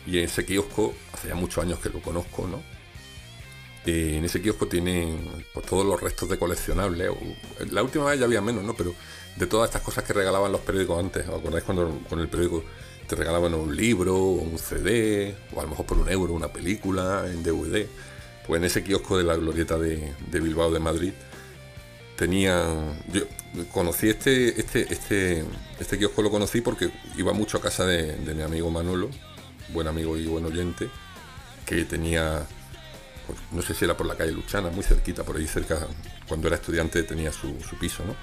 y 0.08 0.18
en 0.18 0.24
ese 0.24 0.44
kiosco, 0.44 0.94
hace 1.12 1.28
ya 1.28 1.34
muchos 1.34 1.62
años 1.62 1.78
que 1.80 1.90
lo 1.90 2.00
conozco, 2.00 2.46
¿no? 2.46 2.62
Eh, 3.84 4.16
en 4.18 4.24
ese 4.24 4.40
kiosco 4.40 4.66
tienen 4.66 5.18
pues, 5.52 5.66
todos 5.66 5.84
los 5.84 6.00
restos 6.00 6.28
de 6.28 6.38
coleccionables. 6.38 7.10
La 7.70 7.82
última 7.82 8.06
vez 8.06 8.18
ya 8.18 8.26
había 8.26 8.40
menos, 8.40 8.64
¿no? 8.64 8.74
Pero 8.74 8.94
de 9.36 9.46
todas 9.46 9.68
estas 9.68 9.82
cosas 9.82 10.04
que 10.04 10.12
regalaban 10.12 10.50
los 10.52 10.60
periódicos 10.62 10.98
antes. 10.98 11.28
¿Os 11.28 11.40
acordáis 11.40 11.64
cuando 11.64 12.00
con 12.08 12.20
el 12.20 12.28
periódico 12.28 12.64
te 13.06 13.16
regalaban 13.16 13.54
un 13.54 13.74
libro, 13.76 14.16
un 14.16 14.58
CD, 14.58 15.34
o 15.54 15.60
a 15.60 15.62
lo 15.64 15.70
mejor 15.70 15.86
por 15.86 15.98
un 15.98 16.08
euro 16.10 16.32
una 16.32 16.52
película 16.52 17.24
en 17.26 17.42
DVD? 17.42 17.86
Pues 18.46 18.58
en 18.58 18.64
ese 18.64 18.82
kiosco 18.82 19.18
de 19.18 19.24
la 19.24 19.36
glorieta 19.36 19.78
de, 19.78 20.14
de 20.30 20.40
Bilbao 20.40 20.70
de 20.70 20.80
Madrid 20.80 21.12
tenía 22.18 22.66
yo 23.12 23.22
conocí 23.72 24.08
este 24.08 24.60
este 24.60 24.92
este 24.92 25.44
este 25.78 25.98
kiosco 25.98 26.20
lo 26.20 26.30
conocí 26.30 26.60
porque 26.60 26.90
iba 27.16 27.32
mucho 27.32 27.58
a 27.58 27.60
casa 27.60 27.86
de, 27.86 28.16
mi 28.34 28.42
amigo 28.42 28.70
Manolo 28.70 29.08
buen 29.72 29.86
amigo 29.86 30.16
y 30.16 30.26
buen 30.26 30.44
oyente 30.44 30.88
que 31.66 31.84
tenía 31.84 32.46
pues, 33.26 33.38
no 33.52 33.62
sé 33.62 33.74
si 33.74 33.84
era 33.84 33.96
por 33.96 34.06
la 34.06 34.16
calle 34.16 34.32
Luchana 34.32 34.70
muy 34.70 34.82
cerquita 34.82 35.24
por 35.24 35.36
ahí 35.36 35.46
cerca 35.46 35.86
cuando 36.26 36.48
era 36.48 36.56
estudiante 36.56 37.02
tenía 37.02 37.32
su, 37.32 37.54
piso 37.78 38.04
no 38.04 38.14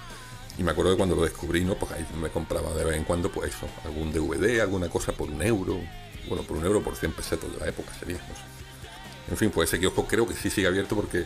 y 0.58 0.64
me 0.64 0.72
acuerdo 0.72 0.92
que 0.92 0.98
cuando 0.98 1.16
lo 1.16 1.24
descubrí 1.24 1.64
no 1.64 1.76
pues 1.76 1.92
ahí 1.92 2.06
me 2.20 2.30
compraba 2.30 2.74
de 2.74 2.84
vez 2.84 2.98
en 2.98 3.04
cuando 3.04 3.32
pues 3.32 3.54
eso 3.54 3.68
algún 3.84 4.12
DVD 4.12 4.62
alguna 4.62 4.90
cosa 4.90 5.12
por 5.12 5.30
un 5.30 5.42
euro 5.42 5.80
bueno 6.28 6.44
por 6.44 6.58
un 6.58 6.66
euro 6.66 6.82
por 6.82 6.96
100 6.96 7.12
pesetas 7.12 7.52
de 7.52 7.60
la 7.60 7.68
época 7.68 7.92
sería 8.00 8.18
no 8.18 8.36
sé. 8.36 9.32
en 9.32 9.38
fin 9.38 9.52
pues 9.52 9.70
ese 9.70 9.80
kiosco 9.80 10.08
creo 10.08 10.28
que 10.28 10.34
sí 10.34 10.50
sigue 10.50 10.68
abierto 10.68 10.96
porque 10.96 11.26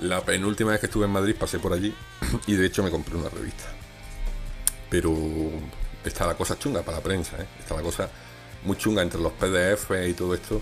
la 0.00 0.24
penúltima 0.24 0.70
vez 0.70 0.80
que 0.80 0.86
estuve 0.86 1.04
en 1.04 1.12
Madrid 1.12 1.34
pasé 1.38 1.58
por 1.58 1.72
allí 1.72 1.94
y 2.46 2.54
de 2.54 2.66
hecho 2.66 2.82
me 2.82 2.90
compré 2.90 3.16
una 3.16 3.28
revista. 3.28 3.64
Pero 4.88 5.14
está 6.04 6.26
la 6.26 6.36
cosa 6.36 6.58
chunga 6.58 6.82
para 6.82 6.98
la 6.98 7.02
prensa, 7.02 7.36
¿eh? 7.40 7.46
está 7.58 7.74
la 7.74 7.82
cosa 7.82 8.10
muy 8.64 8.76
chunga 8.76 9.02
entre 9.02 9.20
los 9.20 9.32
PDF 9.32 9.90
y 10.08 10.14
todo 10.14 10.34
esto. 10.34 10.60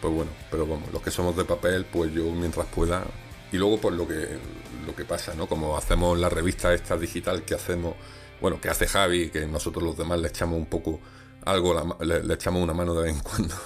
Pues 0.00 0.12
bueno, 0.12 0.30
pero 0.50 0.66
vamos, 0.66 0.92
los 0.92 1.02
que 1.02 1.10
somos 1.10 1.36
de 1.36 1.44
papel, 1.44 1.86
pues 1.86 2.12
yo 2.12 2.24
mientras 2.30 2.66
pueda. 2.66 3.04
Y 3.52 3.56
luego 3.56 3.80
pues 3.80 3.94
lo 3.94 4.06
que, 4.06 4.38
lo 4.86 4.94
que 4.94 5.04
pasa, 5.04 5.34
¿no? 5.34 5.48
Como 5.48 5.76
hacemos 5.76 6.18
la 6.18 6.28
revista 6.28 6.74
esta 6.74 6.96
digital 6.96 7.44
que 7.44 7.54
hacemos, 7.54 7.94
bueno, 8.40 8.60
que 8.60 8.68
hace 8.68 8.86
Javi, 8.86 9.30
que 9.30 9.46
nosotros 9.46 9.82
los 9.84 9.96
demás 9.96 10.20
le 10.20 10.28
echamos 10.28 10.58
un 10.58 10.66
poco 10.66 11.00
algo, 11.44 11.96
le, 12.00 12.34
echamos 12.34 12.62
una 12.62 12.74
mano 12.74 12.94
de 12.94 13.02
vez 13.04 13.16
en 13.16 13.22
cuando. 13.22 13.54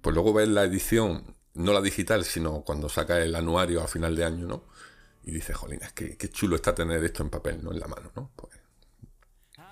Pues 0.00 0.14
luego 0.14 0.32
ves 0.32 0.48
la 0.48 0.64
edición 0.64 1.22
no 1.54 1.72
la 1.72 1.80
digital, 1.80 2.24
sino 2.24 2.62
cuando 2.62 2.88
saca 2.88 3.20
el 3.20 3.34
anuario 3.34 3.82
a 3.82 3.88
final 3.88 4.14
de 4.16 4.24
año, 4.24 4.46
¿no? 4.46 4.64
Y 5.24 5.32
dice, 5.32 5.52
jolín, 5.52 5.80
es 5.82 5.92
que 5.92 6.16
qué 6.16 6.30
chulo 6.30 6.56
está 6.56 6.74
tener 6.74 7.04
esto 7.04 7.22
en 7.22 7.30
papel, 7.30 7.62
no 7.62 7.72
en 7.72 7.80
la 7.80 7.86
mano, 7.86 8.10
¿no? 8.16 8.30
Pues, 8.34 8.54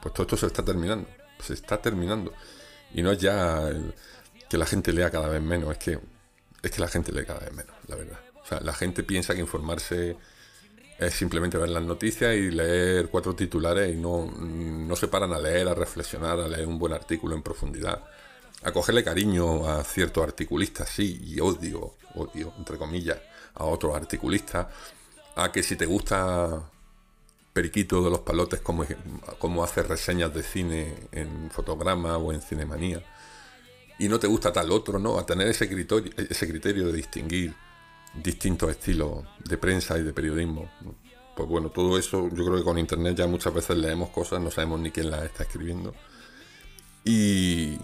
pues 0.02 0.14
todo 0.14 0.24
esto 0.24 0.36
se 0.36 0.46
está 0.46 0.64
terminando, 0.64 1.08
se 1.40 1.54
está 1.54 1.80
terminando. 1.80 2.32
Y 2.94 3.02
no 3.02 3.12
es 3.12 3.18
ya 3.18 3.70
que 4.48 4.58
la 4.58 4.66
gente 4.66 4.92
lea 4.92 5.10
cada 5.10 5.28
vez 5.28 5.42
menos, 5.42 5.72
es 5.72 5.78
que, 5.78 5.98
es 6.62 6.70
que 6.70 6.80
la 6.80 6.88
gente 6.88 7.12
lee 7.12 7.24
cada 7.24 7.40
vez 7.40 7.52
menos, 7.52 7.74
la 7.86 7.96
verdad. 7.96 8.18
O 8.42 8.46
sea, 8.46 8.60
la 8.60 8.72
gente 8.72 9.02
piensa 9.02 9.34
que 9.34 9.40
informarse 9.40 10.16
es 10.98 11.14
simplemente 11.14 11.58
ver 11.58 11.68
las 11.68 11.82
noticias 11.82 12.34
y 12.34 12.50
leer 12.50 13.08
cuatro 13.08 13.34
titulares 13.34 13.94
y 13.94 13.96
no, 13.96 14.26
no 14.26 14.96
se 14.96 15.08
paran 15.08 15.32
a 15.32 15.38
leer, 15.38 15.68
a 15.68 15.74
reflexionar, 15.74 16.40
a 16.40 16.48
leer 16.48 16.66
un 16.66 16.78
buen 16.78 16.92
artículo 16.92 17.36
en 17.36 17.42
profundidad 17.42 18.02
a 18.62 18.72
cogerle 18.72 19.04
cariño 19.04 19.68
a 19.68 19.84
ciertos 19.84 20.24
articulistas, 20.24 20.88
sí, 20.88 21.20
y 21.22 21.40
odio, 21.40 21.94
odio, 22.14 22.52
entre 22.58 22.76
comillas, 22.76 23.18
a 23.54 23.64
otros 23.64 23.94
articulistas, 23.94 24.66
a 25.36 25.52
que 25.52 25.62
si 25.62 25.76
te 25.76 25.86
gusta 25.86 26.60
Periquito 27.52 28.02
de 28.02 28.10
los 28.10 28.20
Palotes, 28.20 28.60
como, 28.60 28.84
como 29.38 29.64
hace 29.64 29.82
reseñas 29.82 30.32
de 30.32 30.42
cine 30.42 30.94
en 31.12 31.50
fotograma 31.50 32.16
o 32.16 32.32
en 32.32 32.40
cinemanía, 32.40 33.02
y 33.98 34.08
no 34.08 34.20
te 34.20 34.26
gusta 34.26 34.52
tal 34.52 34.70
otro, 34.70 34.98
¿no? 34.98 35.18
A 35.18 35.26
tener 35.26 35.48
ese 35.48 35.68
criterio, 35.68 36.12
ese 36.16 36.48
criterio 36.48 36.86
de 36.86 36.92
distinguir 36.92 37.54
distintos 38.14 38.70
estilos 38.70 39.24
de 39.44 39.58
prensa 39.58 39.98
y 39.98 40.02
de 40.02 40.12
periodismo. 40.12 40.70
Pues 41.36 41.48
bueno, 41.48 41.70
todo 41.70 41.98
eso 41.98 42.28
yo 42.28 42.44
creo 42.44 42.56
que 42.56 42.64
con 42.64 42.78
internet 42.78 43.16
ya 43.16 43.26
muchas 43.26 43.52
veces 43.52 43.76
leemos 43.76 44.10
cosas, 44.10 44.40
no 44.40 44.50
sabemos 44.50 44.80
ni 44.80 44.90
quién 44.90 45.10
las 45.10 45.24
está 45.24 45.42
escribiendo. 45.42 45.94
Y, 47.04 47.78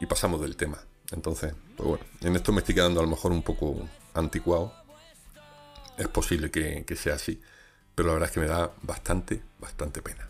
y 0.00 0.06
pasamos 0.06 0.40
del 0.40 0.56
tema. 0.56 0.78
Entonces, 1.10 1.54
pues 1.76 1.88
bueno, 1.88 2.04
en 2.22 2.36
esto 2.36 2.52
me 2.52 2.60
estoy 2.60 2.74
quedando 2.74 3.00
a 3.00 3.02
lo 3.02 3.10
mejor 3.10 3.32
un 3.32 3.42
poco 3.42 3.88
anticuado. 4.14 4.72
Es 5.98 6.08
posible 6.08 6.50
que, 6.50 6.84
que 6.86 6.96
sea 6.96 7.14
así, 7.14 7.40
pero 7.94 8.08
la 8.08 8.14
verdad 8.14 8.28
es 8.28 8.34
que 8.34 8.40
me 8.40 8.46
da 8.46 8.70
bastante, 8.82 9.42
bastante 9.58 10.02
pena. 10.02 10.28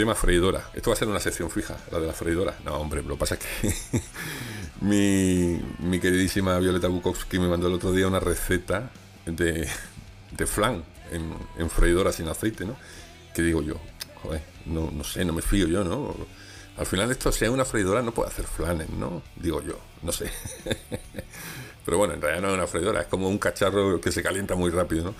Tema 0.00 0.14
freidora. 0.14 0.70
Esto 0.72 0.88
va 0.88 0.94
a 0.94 0.98
ser 0.98 1.08
una 1.08 1.20
sección 1.20 1.50
fija, 1.50 1.76
la 1.92 2.00
de 2.00 2.06
la 2.06 2.14
freidora. 2.14 2.56
No, 2.64 2.76
hombre, 2.76 3.02
lo 3.02 3.16
que 3.16 3.18
pasa 3.18 3.34
es 3.34 3.40
que 3.40 4.00
mi, 4.80 5.60
mi, 5.78 6.00
queridísima 6.00 6.58
Violeta 6.58 6.88
Bukowski 6.88 7.38
me 7.38 7.48
mandó 7.48 7.66
el 7.66 7.74
otro 7.74 7.92
día 7.92 8.06
una 8.06 8.18
receta 8.18 8.90
de, 9.26 9.68
de 10.30 10.46
flan 10.46 10.84
en, 11.12 11.34
en, 11.58 11.68
freidora 11.68 12.12
sin 12.12 12.28
aceite, 12.28 12.64
¿no? 12.64 12.76
Que 13.34 13.42
digo 13.42 13.60
yo, 13.60 13.74
no, 14.66 14.90
no 14.90 15.04
sé, 15.04 15.24
no 15.24 15.32
me 15.32 15.42
fío 15.42 15.66
yo, 15.66 15.84
¿no? 15.84 16.14
Al 16.76 16.86
final 16.86 17.10
esto, 17.10 17.30
sea 17.30 17.50
una 17.50 17.64
freidora, 17.64 18.02
no 18.02 18.12
puede 18.12 18.30
hacer 18.30 18.46
flanes, 18.46 18.88
¿no? 18.90 19.22
Digo 19.36 19.62
yo, 19.62 19.78
no 20.02 20.12
sé. 20.12 20.30
Pero 21.84 21.98
bueno, 21.98 22.14
en 22.14 22.22
realidad 22.22 22.42
no 22.42 22.48
es 22.48 22.54
una 22.54 22.66
freidora, 22.66 23.00
es 23.02 23.06
como 23.06 23.28
un 23.28 23.38
cacharro 23.38 24.00
que 24.00 24.12
se 24.12 24.22
calienta 24.22 24.54
muy 24.54 24.70
rápido, 24.70 25.04
¿no? 25.04 25.14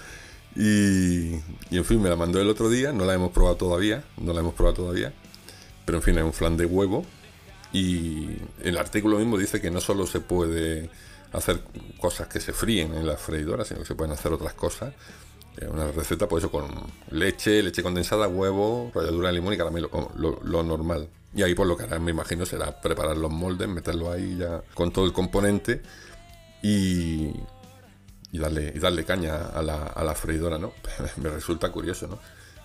Y, 0.56 1.34
en 1.70 1.84
fin, 1.84 2.02
me 2.02 2.08
la 2.08 2.16
mandó 2.16 2.40
el 2.40 2.48
otro 2.48 2.68
día, 2.68 2.92
no 2.92 3.04
la 3.04 3.14
hemos 3.14 3.30
probado 3.30 3.56
todavía, 3.56 4.04
no 4.18 4.32
la 4.32 4.40
hemos 4.40 4.54
probado 4.54 4.76
todavía, 4.76 5.12
pero 5.84 5.98
en 5.98 6.02
fin, 6.02 6.18
es 6.18 6.24
un 6.24 6.32
flan 6.32 6.56
de 6.56 6.66
huevo 6.66 7.04
y 7.72 8.36
el 8.62 8.76
artículo 8.78 9.18
mismo 9.18 9.38
dice 9.38 9.60
que 9.60 9.70
no 9.70 9.80
solo 9.80 10.06
se 10.06 10.20
puede 10.20 10.90
hacer 11.32 11.60
cosas 12.00 12.26
que 12.26 12.40
se 12.40 12.52
fríen 12.52 12.94
en 12.94 13.06
la 13.06 13.16
freidora, 13.16 13.64
sino 13.64 13.80
que 13.80 13.86
se 13.86 13.94
pueden 13.94 14.12
hacer 14.12 14.32
otras 14.32 14.54
cosas. 14.54 14.92
Una 15.68 15.90
receta, 15.92 16.26
pues 16.26 16.44
eso, 16.44 16.50
con 16.50 16.68
leche, 17.10 17.62
leche 17.62 17.82
condensada, 17.82 18.28
huevo, 18.28 18.90
ralladura 18.94 19.28
de 19.28 19.34
limón 19.34 19.54
y 19.54 19.56
caramelo, 19.56 19.90
lo, 20.16 20.62
normal. 20.62 21.08
Y 21.34 21.42
ahí 21.42 21.54
pues 21.54 21.68
lo 21.68 21.76
que 21.76 21.84
harán, 21.84 22.02
me 22.02 22.10
imagino, 22.10 22.46
será 22.46 22.80
preparar 22.80 23.16
los 23.16 23.30
moldes, 23.30 23.68
meterlo 23.68 24.10
ahí 24.10 24.36
ya 24.38 24.62
con 24.74 24.90
todo 24.90 25.04
el 25.04 25.12
componente 25.12 25.82
y, 26.62 27.30
y 28.32 28.38
darle, 28.38 28.72
y 28.74 28.78
darle 28.78 29.04
caña 29.04 29.46
a 29.48 29.62
la, 29.62 29.86
a 29.86 30.02
la 30.02 30.14
freidora, 30.14 30.58
¿no? 30.58 30.72
Me 31.16 31.28
resulta 31.28 31.70
curioso, 31.70 32.08
¿no? 32.08 32.18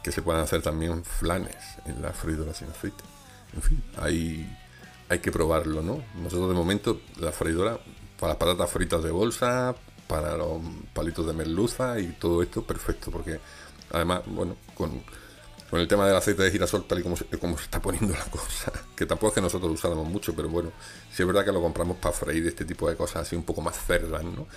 Que 0.04 0.12
se 0.12 0.22
puedan 0.22 0.42
hacer 0.42 0.62
también 0.62 1.04
flanes 1.04 1.56
en 1.86 2.02
la 2.02 2.12
freidora 2.12 2.54
sin 2.54 2.70
aceite. 2.70 3.04
En 3.56 3.62
fin, 3.62 3.84
hay, 3.98 4.58
hay 5.10 5.20
que 5.20 5.32
probarlo, 5.32 5.82
¿no? 5.82 6.04
Nosotros 6.16 6.50
de 6.50 6.56
momento 6.56 7.02
la 7.20 7.32
freidora 7.32 7.80
para 8.20 8.34
las 8.34 8.38
patatas 8.38 8.70
fritas 8.70 9.04
de 9.04 9.12
bolsa, 9.12 9.76
para 10.08 10.38
los 10.38 10.62
palitos 10.94 11.26
de 11.28 11.34
merluza 11.34 12.00
y 12.00 12.08
todo 12.14 12.42
esto 12.44 12.64
perfecto, 12.64 13.12
porque 13.12 13.40
además, 13.92 14.22
bueno, 14.26 14.56
con, 14.76 15.04
con 15.70 15.80
el 15.80 15.88
tema 15.88 16.06
del 16.08 16.16
aceite 16.16 16.44
de 16.44 16.52
girasol 16.52 16.86
tal 16.86 17.00
y 17.00 17.04
como 17.04 17.16
como 17.40 17.58
se 17.58 17.64
está 17.64 17.82
poniendo 17.82 18.14
la 18.14 18.26
cosa, 18.26 18.72
que 18.96 19.06
tampoco 19.06 19.30
es 19.30 19.36
que 19.36 19.42
nosotros 19.42 19.70
lo 19.70 19.76
usáramos 19.76 20.08
mucho, 20.08 20.36
pero 20.36 20.50
bueno, 20.50 20.72
sí 21.12 21.24
es 21.24 21.28
verdad 21.28 21.46
que 21.46 21.52
lo 21.52 21.62
compramos 21.62 21.98
para 21.98 22.16
freír 22.16 22.46
este 22.48 22.66
tipo 22.66 22.90
de 22.90 22.96
cosas 22.96 23.24
así 23.24 23.36
un 23.36 23.44
poco 23.44 23.62
más 23.62 23.78
cerdas, 23.86 24.24
¿no? 24.24 24.48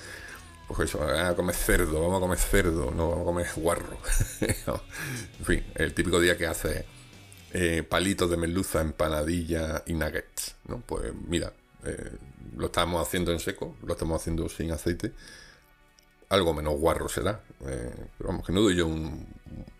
pues 0.69 0.91
eso, 0.91 0.99
vamos 0.99 1.19
a 1.19 1.35
comer 1.35 1.55
cerdo, 1.55 2.01
vamos 2.01 2.19
a 2.19 2.21
comer 2.21 2.39
cerdo, 2.39 2.91
no 2.91 3.09
vamos 3.09 3.23
a 3.23 3.25
comer 3.25 3.47
guarro. 3.57 3.99
en 4.41 5.45
fin, 5.45 5.65
el 5.75 5.95
típico 5.95 6.21
día 6.21 6.37
que 6.37 6.47
hace 6.47 6.85
eh, 7.53 7.83
palitos 7.89 8.31
de 8.31 8.37
merluza, 8.37 8.83
empanadilla 8.83 9.83
y 9.87 9.95
nuggets, 9.95 10.57
¿no? 10.67 10.81
Pues 10.81 11.13
mira, 11.27 11.55
eh, 11.85 12.13
lo 12.57 12.67
estamos 12.67 13.07
haciendo 13.07 13.33
en 13.33 13.41
seco, 13.41 13.77
lo 13.83 13.93
estamos 13.93 14.21
haciendo 14.21 14.49
sin 14.49 14.71
aceite. 14.73 15.13
Algo 16.29 16.53
menos 16.53 16.79
guarro 16.79 17.09
será, 17.09 17.41
eh, 17.67 17.95
pero 18.19 18.29
vamos, 18.29 18.47
que 18.47 18.53
no 18.53 18.61
doy 18.61 18.77
yo 18.77 18.87
un, 18.87 19.27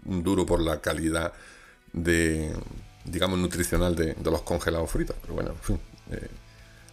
duro 0.05 0.47
por 0.47 0.61
la 0.61 0.81
calidad 0.81 1.33
de, 1.93 2.53
digamos, 3.05 3.39
nutricional 3.39 3.95
de, 3.95 4.17
los 4.25 4.43
congelados 4.43 4.91
fritos, 4.91 5.17
pero 5.21 5.35
bueno, 5.35 5.51
en 5.51 5.59
fin, 5.59 5.81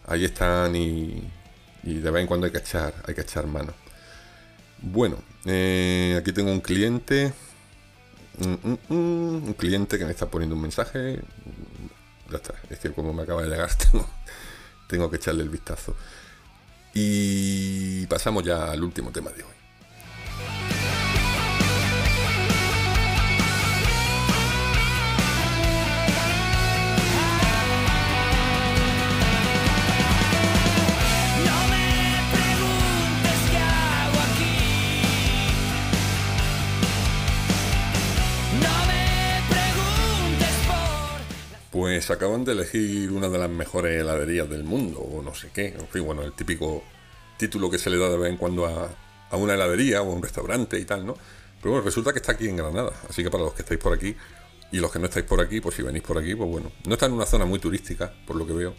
ahí 0.06 0.24
están 0.24 0.76
y, 0.76 1.30
y 1.84 1.94
de 1.94 2.10
vez 2.10 2.22
en 2.22 2.26
cuando 2.26 2.46
hay 2.46 2.52
que 2.52 2.58
echar, 2.58 2.92
hay 3.06 3.14
que 3.14 3.22
echar 3.22 3.46
mano. 3.46 3.72
Bueno, 4.82 5.16
eh, 5.44 6.16
aquí 6.18 6.32
tengo 6.32 6.50
un 6.50 6.60
cliente. 6.60 7.32
Mm, 8.38 8.68
mm, 8.70 8.78
mm, 8.88 9.48
un 9.48 9.54
cliente 9.54 9.98
que 9.98 10.04
me 10.04 10.10
está 10.10 10.26
poniendo 10.26 10.54
un 10.56 10.62
mensaje. 10.62 11.20
Ya 12.30 12.36
está, 12.36 12.54
es 12.68 12.78
que 12.78 12.92
como 12.92 13.12
me 13.12 13.22
acaba 13.22 13.42
de 13.42 13.48
llegar, 13.48 13.70
tengo 13.92 14.06
que 15.10 15.16
echarle 15.16 15.42
el 15.42 15.48
vistazo. 15.48 15.94
Y 16.94 18.06
pasamos 18.06 18.42
ya 18.42 18.70
al 18.70 18.82
último 18.82 19.10
tema 19.10 19.30
de 19.30 19.42
hoy. 19.42 19.65
Pues 42.06 42.16
acaban 42.16 42.44
de 42.44 42.52
elegir 42.52 43.10
una 43.10 43.28
de 43.28 43.36
las 43.36 43.50
mejores 43.50 44.00
heladerías 44.00 44.48
del 44.48 44.62
mundo, 44.62 45.00
o 45.00 45.22
no 45.22 45.34
sé 45.34 45.50
qué. 45.52 45.74
En 45.76 45.88
fin, 45.88 46.04
bueno, 46.04 46.22
el 46.22 46.34
típico 46.34 46.84
título 47.36 47.68
que 47.68 47.78
se 47.78 47.90
le 47.90 47.98
da 47.98 48.08
de 48.08 48.16
vez 48.16 48.30
en 48.30 48.36
cuando 48.36 48.64
a, 48.64 49.36
una 49.36 49.54
heladería 49.54 50.02
o 50.02 50.12
a 50.12 50.14
un 50.14 50.22
restaurante 50.22 50.78
y 50.78 50.84
tal, 50.84 51.04
¿no? 51.04 51.14
Pero 51.60 51.72
bueno, 51.72 51.84
resulta 51.84 52.12
que 52.12 52.20
está 52.20 52.32
aquí 52.32 52.48
en 52.48 52.56
Granada. 52.56 52.92
Así 53.10 53.24
que 53.24 53.30
para 53.30 53.42
los 53.42 53.54
que 53.54 53.62
estáis 53.62 53.80
por 53.80 53.92
aquí 53.92 54.14
y 54.70 54.78
los 54.78 54.92
que 54.92 55.00
no 55.00 55.06
estáis 55.06 55.26
por 55.26 55.40
aquí, 55.40 55.60
pues 55.60 55.74
si 55.74 55.82
venís 55.82 56.02
por 56.02 56.16
aquí, 56.16 56.36
pues 56.36 56.48
bueno. 56.48 56.70
No 56.86 56.94
está 56.94 57.06
en 57.06 57.12
una 57.12 57.26
zona 57.26 57.44
muy 57.44 57.58
turística, 57.58 58.12
por 58.24 58.36
lo 58.36 58.46
que 58.46 58.52
veo. 58.52 58.74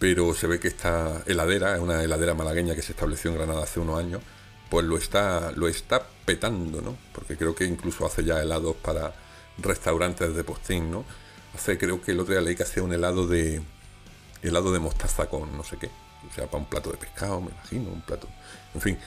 Pero 0.00 0.34
se 0.34 0.48
ve 0.48 0.58
que 0.58 0.66
esta 0.66 1.22
heladera, 1.26 1.76
es 1.76 1.80
una 1.80 2.02
heladera 2.02 2.34
malagueña 2.34 2.74
que 2.74 2.82
se 2.82 2.90
estableció 2.90 3.30
en 3.30 3.36
Granada 3.36 3.62
hace 3.62 3.78
unos 3.78 4.00
años, 4.00 4.20
pues 4.68 4.84
lo 4.84 4.96
está, 4.96 5.52
lo 5.52 5.68
está 5.68 6.04
petando, 6.24 6.80
¿no? 6.82 6.98
Porque 7.12 7.36
creo 7.36 7.54
que 7.54 7.66
incluso 7.66 8.04
hace 8.04 8.24
ya 8.24 8.42
helados 8.42 8.74
para 8.74 9.14
restaurantes 9.58 10.34
de 10.34 10.42
postín, 10.42 10.90
¿no? 10.90 11.04
Hace, 11.54 11.78
creo 11.78 12.00
que 12.00 12.12
el 12.12 12.20
otro 12.20 12.34
día 12.34 12.42
leí 12.42 12.56
que 12.56 12.62
hacía 12.62 12.82
un 12.82 12.92
helado 12.92 13.26
de 13.26 13.62
helado 14.42 14.72
de 14.72 14.78
mostaza 14.78 15.28
con 15.28 15.56
no 15.56 15.64
sé 15.64 15.76
qué. 15.78 15.90
O 16.28 16.34
sea, 16.34 16.46
para 16.46 16.58
un 16.58 16.68
plato 16.68 16.90
de 16.90 16.96
pescado, 16.96 17.40
me 17.40 17.50
imagino, 17.50 17.90
un 17.90 18.02
plato. 18.02 18.28
En 18.74 18.80
fin, 18.80 18.98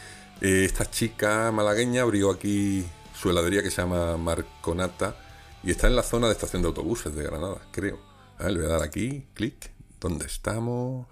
eh, 0.42 0.66
esta 0.66 0.90
chica 0.90 1.52
malagueña 1.52 2.02
abrió 2.04 2.32
aquí 2.32 2.86
su 3.14 3.30
heladería 3.30 3.62
que 3.62 3.70
se 3.70 3.82
llama 3.82 4.18
Marconata 4.18 5.16
y 5.64 5.72
está 5.72 5.88
en 5.88 5.96
la 5.96 6.04
zona 6.04 6.28
de 6.28 6.34
estación 6.34 6.62
de 6.62 6.70
autobuses 6.70 7.14
de 7.14 7.24
Granada, 7.24 7.62
creo. 7.72 8.00
Le 8.40 8.58
voy 8.58 8.66
a 8.66 8.70
dar 8.70 8.84
aquí, 8.84 9.28
clic. 9.34 9.72
¿Dónde 10.00 10.26
estamos? 10.26 11.08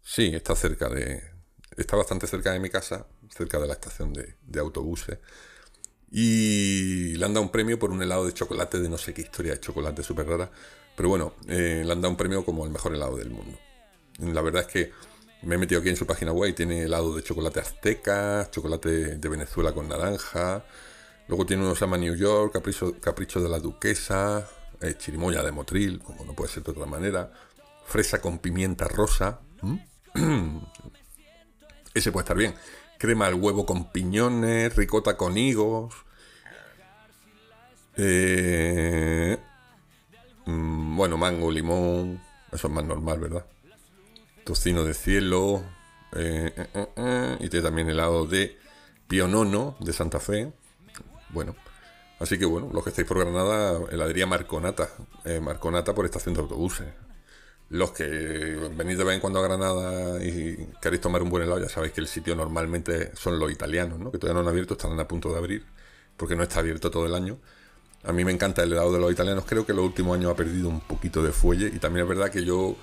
Sí, 0.00 0.30
está 0.32 0.54
cerca 0.54 0.88
de. 0.88 1.20
Está 1.76 1.96
bastante 1.96 2.28
cerca 2.28 2.52
de 2.52 2.60
mi 2.60 2.70
casa, 2.70 3.06
cerca 3.36 3.58
de 3.58 3.66
la 3.66 3.72
estación 3.72 4.12
de, 4.12 4.36
de 4.42 4.60
autobuses. 4.60 5.18
Y 6.10 7.14
le 7.16 7.24
han 7.24 7.34
dado 7.34 7.42
un 7.42 7.52
premio 7.52 7.78
por 7.78 7.90
un 7.90 8.02
helado 8.02 8.26
de 8.26 8.34
chocolate 8.34 8.80
de 8.80 8.88
no 8.88 8.98
sé 8.98 9.14
qué 9.14 9.22
historia 9.22 9.52
de 9.52 9.60
chocolate 9.60 10.02
súper 10.02 10.26
rara. 10.26 10.50
Pero 10.96 11.08
bueno, 11.08 11.34
eh, 11.48 11.82
le 11.84 11.92
han 11.92 12.00
dado 12.00 12.10
un 12.10 12.16
premio 12.16 12.44
como 12.44 12.64
el 12.64 12.70
mejor 12.70 12.94
helado 12.94 13.16
del 13.16 13.30
mundo. 13.30 13.58
La 14.18 14.42
verdad 14.42 14.62
es 14.62 14.68
que 14.68 14.92
me 15.42 15.54
he 15.54 15.58
metido 15.58 15.80
aquí 15.80 15.88
en 15.88 15.96
su 15.96 16.06
página 16.06 16.32
web 16.32 16.50
y 16.50 16.54
tiene 16.54 16.82
helado 16.82 17.14
de 17.14 17.22
chocolate 17.22 17.60
azteca, 17.60 18.48
chocolate 18.50 19.16
de 19.16 19.28
Venezuela 19.28 19.72
con 19.72 19.88
naranja. 19.88 20.64
Luego 21.28 21.46
tiene 21.46 21.62
uno 21.62 21.72
que 21.72 21.78
se 21.78 21.84
llama 21.84 21.96
New 21.96 22.16
York, 22.16 22.52
capricho, 23.00 23.40
de 23.40 23.48
la 23.48 23.60
duquesa, 23.60 24.48
eh, 24.80 24.96
chirimoya 24.98 25.44
de 25.44 25.52
motril, 25.52 26.00
como 26.00 26.24
no 26.24 26.34
puede 26.34 26.50
ser 26.50 26.64
de 26.64 26.72
otra 26.72 26.86
manera. 26.86 27.32
Fresa 27.86 28.20
con 28.20 28.40
pimienta 28.40 28.88
rosa. 28.88 29.40
Ese 31.94 32.12
puede 32.12 32.24
estar 32.24 32.36
bien 32.36 32.54
crema 33.00 33.26
al 33.26 33.34
huevo 33.34 33.64
con 33.64 33.90
piñones, 33.90 34.76
ricota 34.76 35.16
con 35.16 35.38
higos. 35.38 35.94
Eh, 37.96 39.38
mm, 40.44 40.96
bueno, 40.96 41.16
mango, 41.16 41.50
limón. 41.50 42.20
Eso 42.52 42.68
es 42.68 42.72
más 42.72 42.84
normal, 42.84 43.18
¿verdad? 43.18 43.46
Tocino 44.44 44.84
de 44.84 44.92
cielo. 44.92 45.64
Eh, 46.12 46.52
eh, 46.74 47.36
y 47.40 47.48
tiene 47.48 47.64
también 47.64 47.88
helado 47.88 48.26
de 48.26 48.58
Pionono 49.08 49.76
de 49.80 49.94
Santa 49.94 50.20
Fe. 50.20 50.52
Bueno, 51.30 51.56
así 52.18 52.38
que 52.38 52.44
bueno, 52.44 52.68
los 52.70 52.84
que 52.84 52.90
estáis 52.90 53.08
por 53.08 53.18
Granada, 53.18 53.80
heladería 53.90 54.26
Marconata. 54.26 54.90
Marconata 55.40 55.94
por 55.94 56.04
estación 56.04 56.34
de 56.34 56.42
autobuses 56.42 56.86
los 57.70 57.92
que 57.92 58.04
venís 58.04 58.98
de 58.98 59.04
vez 59.04 59.14
en 59.14 59.20
cuando 59.20 59.38
a 59.38 59.42
Granada 59.42 60.22
y 60.22 60.68
queréis 60.82 61.00
tomar 61.00 61.22
un 61.22 61.30
buen 61.30 61.44
helado, 61.44 61.60
ya 61.60 61.68
sabéis 61.68 61.92
que 61.92 62.00
el 62.00 62.08
sitio 62.08 62.34
normalmente 62.34 63.12
son 63.16 63.38
los 63.38 63.50
italianos, 63.50 64.00
¿no? 64.00 64.10
que 64.10 64.18
todavía 64.18 64.42
no 64.42 64.48
han 64.48 64.52
abierto, 64.52 64.74
están 64.74 64.98
a 64.98 65.06
punto 65.06 65.30
de 65.30 65.38
abrir, 65.38 65.64
porque 66.16 66.34
no 66.34 66.42
está 66.42 66.58
abierto 66.58 66.90
todo 66.90 67.06
el 67.06 67.14
año. 67.14 67.38
A 68.02 68.12
mí 68.12 68.24
me 68.24 68.32
encanta 68.32 68.64
el 68.64 68.72
helado 68.72 68.92
de 68.92 68.98
los 68.98 69.12
italianos, 69.12 69.44
creo 69.46 69.64
que 69.64 69.72
los 69.72 69.84
últimos 69.84 70.16
años 70.18 70.32
ha 70.32 70.34
perdido 70.34 70.68
un 70.68 70.80
poquito 70.80 71.22
de 71.22 71.30
fuelle 71.30 71.68
y 71.68 71.78
también 71.78 72.06
es 72.06 72.08
verdad 72.08 72.28
que 72.28 72.44
yo, 72.44 72.74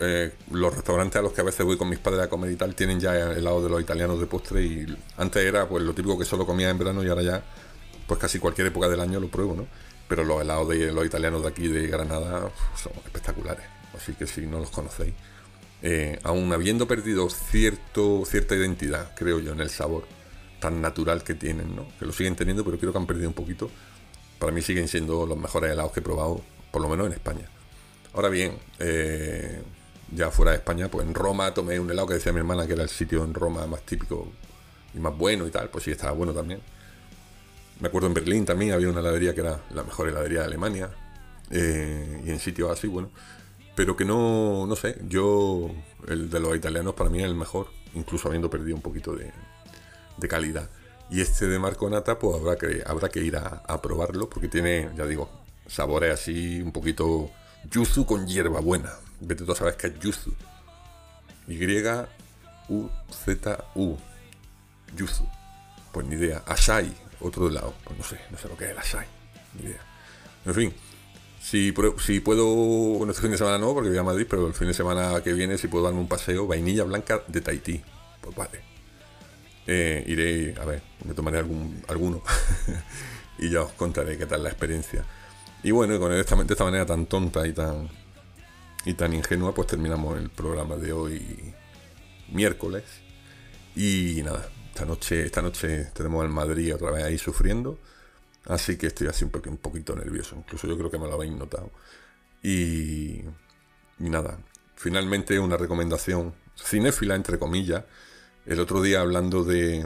eh, 0.00 0.32
los 0.50 0.74
restaurantes 0.74 1.16
a 1.16 1.22
los 1.22 1.32
que 1.34 1.42
a 1.42 1.44
veces 1.44 1.66
voy 1.66 1.76
con 1.76 1.90
mis 1.90 1.98
padres 1.98 2.22
a 2.22 2.30
comer 2.30 2.52
y 2.52 2.56
tal, 2.56 2.74
tienen 2.74 2.98
ya 2.98 3.32
helado 3.32 3.62
de 3.62 3.68
los 3.68 3.82
italianos 3.82 4.18
de 4.18 4.26
postre 4.26 4.62
y 4.62 4.96
antes 5.18 5.44
era 5.44 5.68
pues 5.68 5.84
lo 5.84 5.92
típico 5.92 6.18
que 6.18 6.24
solo 6.24 6.46
comía 6.46 6.70
en 6.70 6.78
verano 6.78 7.04
y 7.04 7.08
ahora 7.08 7.22
ya, 7.22 7.44
pues 8.06 8.18
casi 8.18 8.38
cualquier 8.38 8.68
época 8.68 8.88
del 8.88 9.00
año 9.00 9.20
lo 9.20 9.28
pruebo, 9.28 9.54
¿no? 9.54 9.66
Pero 10.08 10.24
los 10.24 10.40
helados 10.40 10.68
de 10.70 10.90
los 10.90 11.04
italianos 11.04 11.42
de 11.42 11.48
aquí 11.48 11.68
de 11.68 11.86
Granada 11.88 12.50
son 12.76 12.92
espectaculares 13.04 13.75
así 13.96 14.12
que 14.14 14.26
si 14.26 14.42
no 14.42 14.58
los 14.58 14.70
conocéis, 14.70 15.14
eh, 15.82 16.18
aún 16.22 16.52
habiendo 16.52 16.86
perdido 16.86 17.28
cierto, 17.28 18.24
cierta 18.26 18.54
identidad, 18.54 19.14
creo 19.14 19.40
yo, 19.40 19.52
en 19.52 19.60
el 19.60 19.70
sabor 19.70 20.04
tan 20.60 20.80
natural 20.80 21.22
que 21.22 21.34
tienen, 21.34 21.76
¿no? 21.76 21.86
que 21.98 22.06
lo 22.06 22.12
siguen 22.12 22.34
teniendo, 22.34 22.64
pero 22.64 22.78
creo 22.78 22.92
que 22.92 22.98
han 22.98 23.06
perdido 23.06 23.28
un 23.28 23.34
poquito. 23.34 23.70
Para 24.38 24.52
mí 24.52 24.62
siguen 24.62 24.88
siendo 24.88 25.26
los 25.26 25.38
mejores 25.38 25.72
helados 25.72 25.92
que 25.92 26.00
he 26.00 26.02
probado 26.02 26.42
por 26.70 26.82
lo 26.82 26.88
menos 26.88 27.06
en 27.06 27.12
España. 27.12 27.48
Ahora 28.14 28.28
bien, 28.28 28.58
eh, 28.78 29.62
ya 30.12 30.30
fuera 30.30 30.52
de 30.52 30.58
España, 30.58 30.88
pues 30.88 31.06
en 31.06 31.14
Roma 31.14 31.52
tomé 31.52 31.78
un 31.78 31.90
helado 31.90 32.08
que 32.08 32.14
decía 32.14 32.32
mi 32.32 32.38
hermana 32.38 32.66
que 32.66 32.72
era 32.72 32.82
el 32.82 32.88
sitio 32.88 33.24
en 33.24 33.34
Roma 33.34 33.66
más 33.66 33.82
típico 33.82 34.32
y 34.94 34.98
más 34.98 35.16
bueno 35.16 35.46
y 35.46 35.50
tal, 35.50 35.68
pues 35.68 35.84
sí, 35.84 35.90
estaba 35.90 36.12
bueno 36.12 36.32
también. 36.32 36.60
Me 37.80 37.88
acuerdo 37.88 38.08
en 38.08 38.14
Berlín 38.14 38.46
también 38.46 38.72
había 38.72 38.88
una 38.88 39.00
heladería 39.00 39.34
que 39.34 39.42
era 39.42 39.60
la 39.70 39.82
mejor 39.82 40.08
heladería 40.08 40.40
de 40.40 40.44
Alemania. 40.46 40.90
Eh, 41.50 42.22
y 42.24 42.30
en 42.30 42.40
sitios 42.40 42.70
así, 42.70 42.86
bueno. 42.86 43.10
Pero 43.76 43.94
que 43.94 44.04
no, 44.06 44.66
no 44.66 44.74
sé, 44.74 44.98
yo, 45.06 45.70
el 46.08 46.30
de 46.30 46.40
los 46.40 46.56
italianos 46.56 46.94
para 46.94 47.10
mí 47.10 47.18
es 47.18 47.26
el 47.26 47.34
mejor, 47.34 47.68
incluso 47.94 48.26
habiendo 48.28 48.48
perdido 48.48 48.74
un 48.74 48.80
poquito 48.80 49.14
de, 49.14 49.30
calidad. 50.28 50.70
Y 51.10 51.20
este 51.20 51.46
de 51.46 51.58
Marconata, 51.58 52.18
pues 52.18 52.40
habrá 52.40 52.56
que, 52.56 52.82
habrá 52.86 53.10
que 53.10 53.20
ir 53.20 53.36
a, 53.36 53.82
probarlo, 53.82 54.30
porque 54.30 54.48
tiene, 54.48 54.88
ya 54.96 55.04
digo, 55.04 55.28
sabores 55.68 56.14
así 56.14 56.62
un 56.62 56.72
poquito 56.72 57.30
yuzu 57.70 58.06
con 58.06 58.26
hierba 58.26 58.60
buena. 58.60 58.94
Vete 59.20 59.44
tú 59.44 59.54
sabes 59.54 59.76
que 59.76 59.88
es 59.88 60.00
yuzu. 60.00 60.32
Y-U-Z-U. 61.48 61.98
Yuzu. 64.96 65.28
Pues 65.92 66.06
ni 66.06 66.16
idea. 66.16 66.42
Ashai, 66.46 66.96
otro 67.20 67.46
de 67.48 67.54
lado. 67.54 67.74
Pues 67.84 67.98
no 67.98 68.04
sé, 68.04 68.18
no 68.30 68.38
sé 68.38 68.48
lo 68.48 68.56
que 68.56 68.64
es 68.64 68.70
el 68.70 68.78
Ashai. 68.78 69.06
Ni 69.54 69.66
idea. 69.66 69.82
En 70.46 70.54
fin, 70.54 70.74
si, 71.46 71.70
puedo, 71.70 72.44
bueno, 72.44 73.12
este 73.12 73.22
fin 73.22 73.30
de 73.30 73.38
semana 73.38 73.56
no, 73.56 73.72
porque 73.72 73.88
voy 73.88 73.98
a 73.98 74.02
Madrid, 74.02 74.26
pero 74.28 74.48
el 74.48 74.52
fin 74.52 74.66
de 74.66 74.74
semana 74.74 75.22
que 75.22 75.32
viene, 75.32 75.56
si 75.58 75.68
puedo 75.68 75.84
darme 75.84 76.00
un 76.00 76.08
paseo, 76.08 76.48
vainilla 76.48 76.82
blanca 76.82 77.22
de 77.28 77.40
Tahití. 77.40 77.80
Pues 78.20 78.34
vale. 78.34 78.62
Eh, 79.64 80.02
iré, 80.08 80.60
a 80.60 80.64
ver, 80.64 80.82
me 81.04 81.14
tomaré 81.14 81.38
algún, 81.38 81.84
alguno 81.86 82.20
y 83.38 83.48
ya 83.48 83.62
os 83.62 83.70
contaré 83.74 84.18
qué 84.18 84.26
tal 84.26 84.42
la 84.42 84.48
experiencia. 84.48 85.04
Y 85.62 85.70
bueno, 85.70 86.00
con 86.00 86.12
esta, 86.12 86.34
de 86.34 86.52
esta 86.52 86.64
manera 86.64 86.84
tan 86.84 87.06
tonta 87.06 87.46
y 87.46 87.52
tan, 87.52 87.90
y 88.84 88.94
tan 88.94 89.12
ingenua, 89.12 89.54
pues 89.54 89.68
terminamos 89.68 90.18
el 90.18 90.30
programa 90.30 90.74
de 90.74 90.92
hoy, 90.92 91.54
miércoles. 92.32 92.82
Y 93.76 94.20
nada, 94.24 94.48
esta 94.70 94.84
noche, 94.84 95.26
esta 95.26 95.42
noche 95.42 95.92
tenemos 95.94 96.24
al 96.24 96.30
Madrid 96.30 96.74
otra 96.74 96.90
vez 96.90 97.04
ahí 97.04 97.18
sufriendo. 97.18 97.78
Así 98.46 98.76
que 98.76 98.86
estoy 98.88 99.08
así 99.08 99.24
un, 99.24 99.30
poquito 99.30 99.96
nervioso. 99.96 100.36
Incluso 100.36 100.66
yo 100.66 100.76
creo 100.78 100.90
que 100.90 100.98
me 100.98 101.06
lo 101.06 101.14
habéis 101.14 101.32
notado. 101.32 101.70
Y, 102.42 103.22
y 103.98 104.10
nada, 104.10 104.38
finalmente 104.76 105.38
una 105.38 105.56
recomendación 105.56 106.34
cinéfila, 106.56 107.14
entre 107.14 107.38
comillas. 107.38 107.84
El 108.44 108.60
otro 108.60 108.80
día 108.80 109.00
hablando 109.00 109.42
de, 109.42 109.84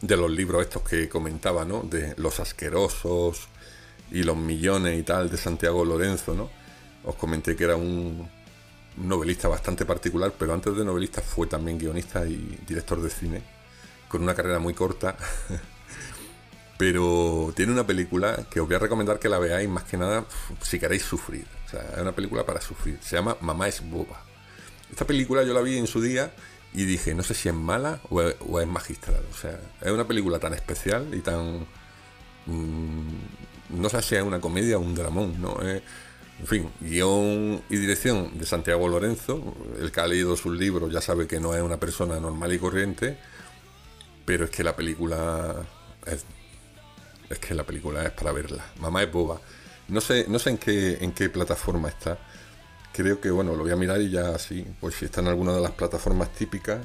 de 0.00 0.16
los 0.16 0.30
libros 0.30 0.62
estos 0.62 0.82
que 0.82 1.08
comentaba, 1.08 1.64
¿no? 1.64 1.82
De 1.82 2.14
los 2.16 2.38
asquerosos 2.40 3.48
y 4.10 4.22
los 4.22 4.36
millones 4.36 4.98
y 4.98 5.02
tal 5.02 5.30
de 5.30 5.36
Santiago 5.36 5.84
Lorenzo, 5.84 6.34
¿no? 6.34 6.50
Os 7.04 7.16
comenté 7.16 7.56
que 7.56 7.64
era 7.64 7.76
un 7.76 8.28
novelista 8.96 9.48
bastante 9.48 9.84
particular, 9.84 10.32
pero 10.38 10.52
antes 10.52 10.76
de 10.76 10.84
novelista 10.84 11.20
fue 11.20 11.46
también 11.46 11.78
guionista 11.78 12.24
y 12.26 12.58
director 12.66 13.00
de 13.00 13.10
cine, 13.10 13.42
con 14.08 14.22
una 14.22 14.34
carrera 14.34 14.58
muy 14.58 14.74
corta. 14.74 15.16
Pero 16.82 17.52
tiene 17.54 17.70
una 17.70 17.86
película 17.86 18.44
que 18.50 18.58
os 18.58 18.66
voy 18.66 18.74
a 18.74 18.80
recomendar 18.80 19.20
que 19.20 19.28
la 19.28 19.38
veáis 19.38 19.68
más 19.68 19.84
que 19.84 19.96
nada 19.96 20.26
si 20.60 20.80
queréis 20.80 21.04
sufrir. 21.04 21.46
O 21.64 21.70
sea, 21.70 21.80
es 21.94 21.98
una 22.02 22.10
película 22.10 22.44
para 22.44 22.60
sufrir. 22.60 22.98
Se 23.00 23.14
llama 23.14 23.36
Mamá 23.40 23.68
es 23.68 23.88
boba. 23.88 24.24
Esta 24.90 25.06
película 25.06 25.44
yo 25.44 25.54
la 25.54 25.60
vi 25.60 25.78
en 25.78 25.86
su 25.86 26.02
día 26.02 26.34
y 26.74 26.84
dije, 26.84 27.14
no 27.14 27.22
sé 27.22 27.34
si 27.34 27.48
es 27.48 27.54
mala 27.54 28.00
o 28.10 28.20
es, 28.60 28.66
magistral. 28.66 29.22
O 29.32 29.36
sea, 29.36 29.60
es 29.80 29.92
una 29.92 30.08
película 30.08 30.40
tan 30.40 30.54
especial 30.54 31.06
y 31.14 31.20
tan... 31.20 31.68
Mm, 32.46 33.78
no 33.80 33.88
sé 33.88 34.02
si 34.02 34.16
es 34.16 34.22
una 34.24 34.40
comedia 34.40 34.76
o 34.76 34.80
un 34.80 34.96
dramón, 34.96 35.40
¿no? 35.40 35.60
en 35.62 35.82
fin, 36.44 36.68
guion 36.80 37.62
y 37.70 37.76
dirección 37.76 38.36
de 38.36 38.44
Santiago 38.44 38.88
Lorenzo. 38.88 39.54
El 39.80 39.92
que 39.92 40.00
ha 40.00 40.08
leído 40.08 40.36
sus 40.36 40.58
libros 40.58 40.92
ya 40.92 41.00
sabe 41.00 41.28
que 41.28 41.38
no 41.38 41.54
es 41.54 41.62
una 41.62 41.78
persona 41.78 42.18
normal 42.18 42.52
y 42.52 42.58
corriente, 42.58 43.18
pero 44.24 44.46
es 44.46 44.50
que 44.50 44.64
la 44.64 44.74
película 44.74 45.64
es 46.06 46.26
es 47.32 47.38
que 47.38 47.54
la 47.54 47.64
película 47.64 48.04
es 48.04 48.12
para 48.12 48.32
verla. 48.32 48.64
Mamá 48.78 49.02
es 49.02 49.10
boba. 49.10 49.40
No 49.88 50.00
sé, 50.00 50.26
no 50.28 50.38
sé 50.38 50.50
en 50.50 50.58
qué, 50.58 50.98
en 51.00 51.12
qué 51.12 51.28
plataforma 51.28 51.88
está. 51.88 52.18
Creo 52.92 53.20
que, 53.20 53.30
bueno, 53.30 53.56
lo 53.56 53.62
voy 53.62 53.72
a 53.72 53.76
mirar 53.76 54.00
y 54.00 54.10
ya 54.10 54.34
así, 54.34 54.66
pues 54.80 54.94
si 54.94 55.06
está 55.06 55.20
en 55.20 55.28
alguna 55.28 55.54
de 55.54 55.60
las 55.60 55.72
plataformas 55.72 56.32
típicas. 56.32 56.80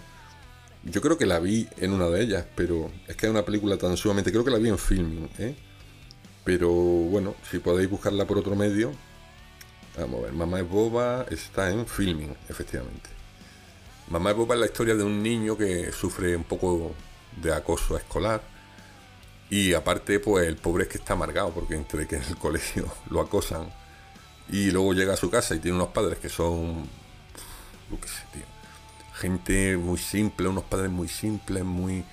Yo 0.84 1.02
creo 1.02 1.18
que 1.18 1.26
la 1.26 1.40
vi 1.40 1.68
en 1.78 1.92
una 1.92 2.08
de 2.08 2.22
ellas, 2.22 2.46
pero 2.56 2.90
es 3.08 3.16
que 3.16 3.26
es 3.26 3.30
una 3.30 3.44
película 3.44 3.78
tan 3.78 3.98
sumamente. 3.98 4.32
Creo 4.32 4.46
que 4.46 4.52
la 4.52 4.58
vi 4.58 4.70
en 4.70 4.78
filming, 4.78 5.30
¿eh? 5.38 5.56
Pero 6.46 6.72
bueno, 6.72 7.36
si 7.52 7.60
podéis 7.60 7.90
buscarla 7.90 8.26
por 8.26 8.38
otro 8.38 8.56
medio. 8.56 8.94
Vamos 9.98 10.20
a 10.20 10.24
ver, 10.26 10.34
Mamá 10.34 10.60
es 10.60 10.70
boba 10.70 11.26
está 11.30 11.72
en 11.72 11.86
filming, 11.86 12.34
efectivamente. 12.48 13.10
Mamá 14.10 14.32
es 14.32 14.38
boba 14.38 14.56
es 14.56 14.62
la 14.62 14.68
historia 14.68 14.96
de 14.96 15.04
un 15.04 15.22
niño 15.22 15.58
que 15.58 15.92
sufre 15.92 16.38
un 16.38 16.46
poco 16.46 16.94
de 17.42 17.54
acoso 17.54 17.98
escolar 17.98 18.57
y 19.50 19.74
aparte, 19.74 20.20
pues 20.20 20.48
el 20.48 20.58
pobre 20.58 20.84
es 20.84 20.90
que 20.90 20.98
está 20.98 21.14
amargado, 21.14 21.52
porque 21.52 21.76
entre 21.76 22.08
que 22.08 22.18
en 22.18 22.24
el 22.24 22.38
colegio 22.40 22.86
lo 23.10 23.22
acosan 23.22 23.70
y 24.50 24.72
luego 24.72 24.94
llega 24.94 25.14
a 25.14 25.18
su 25.18 25.30
casa 25.30 25.56
y 25.56 25.60
tiene 25.60 25.76
unos 25.76 25.90
padres 25.90 26.20
que 26.20 26.30
son. 26.30 26.88
Lo 27.90 28.00
que. 28.00 28.08
Gente 29.14 29.78
muy 29.78 29.98
simple, 29.98 30.48
unos 30.48 30.66
padres 30.66 30.92
muy 30.92 31.08
simples, 31.08 31.64
muy, 31.64 32.06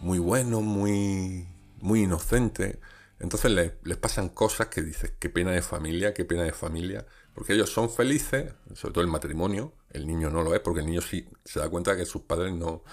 muy 0.00 0.18
buenos, 0.18 0.62
muy, 0.62 1.48
muy 1.80 2.02
inocentes. 2.02 2.78
Entonces 3.18 3.50
les, 3.82 3.96
pasan 3.96 4.28
cosas 4.28 4.66
que 4.66 4.82
dices, 4.82 5.14
qué 5.18 5.30
pena 5.30 5.52
de 5.52 5.62
familia, 5.62 6.12
qué 6.12 6.26
pena 6.26 6.42
de 6.42 6.52
familia. 6.52 7.06
Porque 7.34 7.54
ellos 7.54 7.70
son 7.70 7.88
felices, 7.88 8.52
sobre 8.74 8.92
todo 8.92 9.02
el 9.02 9.10
matrimonio. 9.10 9.72
El 9.90 10.06
niño 10.06 10.28
no 10.28 10.42
lo 10.42 10.54
es, 10.54 10.60
porque 10.60 10.80
el 10.80 10.86
niño 10.86 11.00
sí 11.00 11.26
se 11.44 11.60
da 11.60 11.68
cuenta 11.70 11.96
que 11.96 12.04
sus 12.04 12.22
padres 12.22 12.52
no. 12.52 12.84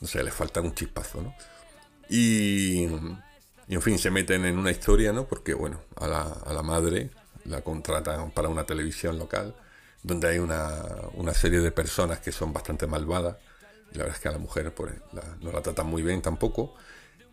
No 0.00 0.06
sé, 0.06 0.22
les 0.22 0.32
falta 0.32 0.60
un 0.60 0.74
chispazo, 0.74 1.20
¿no? 1.20 1.34
Y, 2.08 2.84
en 3.68 3.82
fin, 3.82 3.98
se 3.98 4.10
meten 4.10 4.44
en 4.44 4.58
una 4.58 4.70
historia, 4.70 5.12
¿no? 5.12 5.26
Porque, 5.26 5.54
bueno, 5.54 5.80
a 5.96 6.06
la, 6.06 6.62
madre 6.62 7.10
la 7.44 7.62
contratan 7.62 8.30
para 8.30 8.48
una 8.48 8.64
televisión 8.64 9.18
local, 9.18 9.54
donde 10.02 10.28
hay 10.28 10.38
una, 10.38 10.82
una, 11.14 11.34
serie 11.34 11.60
de 11.60 11.70
personas 11.70 12.20
que 12.20 12.32
son 12.32 12.52
bastante 12.52 12.86
malvadas. 12.86 13.36
Y 13.92 13.98
la 13.98 14.04
verdad 14.04 14.16
es 14.16 14.22
que 14.22 14.28
a 14.28 14.32
la 14.32 14.38
mujer 14.38 14.74
pues, 14.74 14.92
no 15.40 15.52
la 15.52 15.62
tratan 15.62 15.86
muy 15.86 16.02
bien 16.02 16.22
tampoco. 16.22 16.74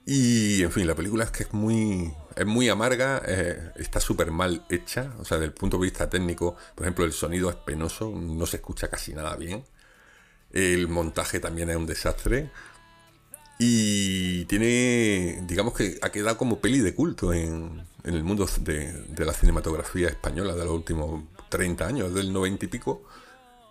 Y, 0.06 0.62
en 0.62 0.72
fin, 0.72 0.86
la 0.86 0.94
película 0.94 1.24
es 1.24 1.32
que 1.32 1.44
es 1.44 1.54
muy, 1.54 2.14
es 2.36 2.46
muy 2.46 2.70
amarga, 2.70 3.24
eh, 3.26 3.72
está 3.76 4.00
súper 4.00 4.30
mal 4.30 4.64
hecha, 4.70 5.12
o 5.18 5.26
sea, 5.26 5.38
desde 5.38 5.48
el 5.48 5.54
punto 5.54 5.78
de 5.78 5.84
vista 5.84 6.08
técnico, 6.10 6.56
por 6.76 6.86
ejemplo, 6.86 7.06
el 7.06 7.14
sonido 7.14 7.50
es 7.50 7.56
penoso, 7.56 8.12
no 8.12 8.46
se 8.46 8.58
escucha 8.58 8.88
casi 8.88 9.14
nada 9.14 9.36
bien. 9.36 9.66
El 10.52 10.88
montaje 10.88 11.40
también 11.40 11.70
es 11.70 11.76
un 11.76 11.86
desastre. 11.88 12.52
Y 13.58 14.46
tiene, 14.46 15.44
digamos 15.48 15.74
que 15.74 15.98
ha 16.02 16.10
quedado 16.10 16.38
como 16.38 16.60
peli 16.60 16.80
de 16.80 16.94
culto 16.94 17.34
en, 17.34 17.86
el 18.04 18.24
mundo 18.24 18.48
de, 18.60 19.26
la 19.26 19.34
cinematografía 19.34 20.10
española 20.10 20.54
de 20.56 20.66
los 20.66 20.74
últimos 20.74 21.24
30 21.50 21.88
años, 21.88 22.14
del 22.14 22.34
90 22.34 22.66
y 22.66 22.68
pico. 22.68 23.04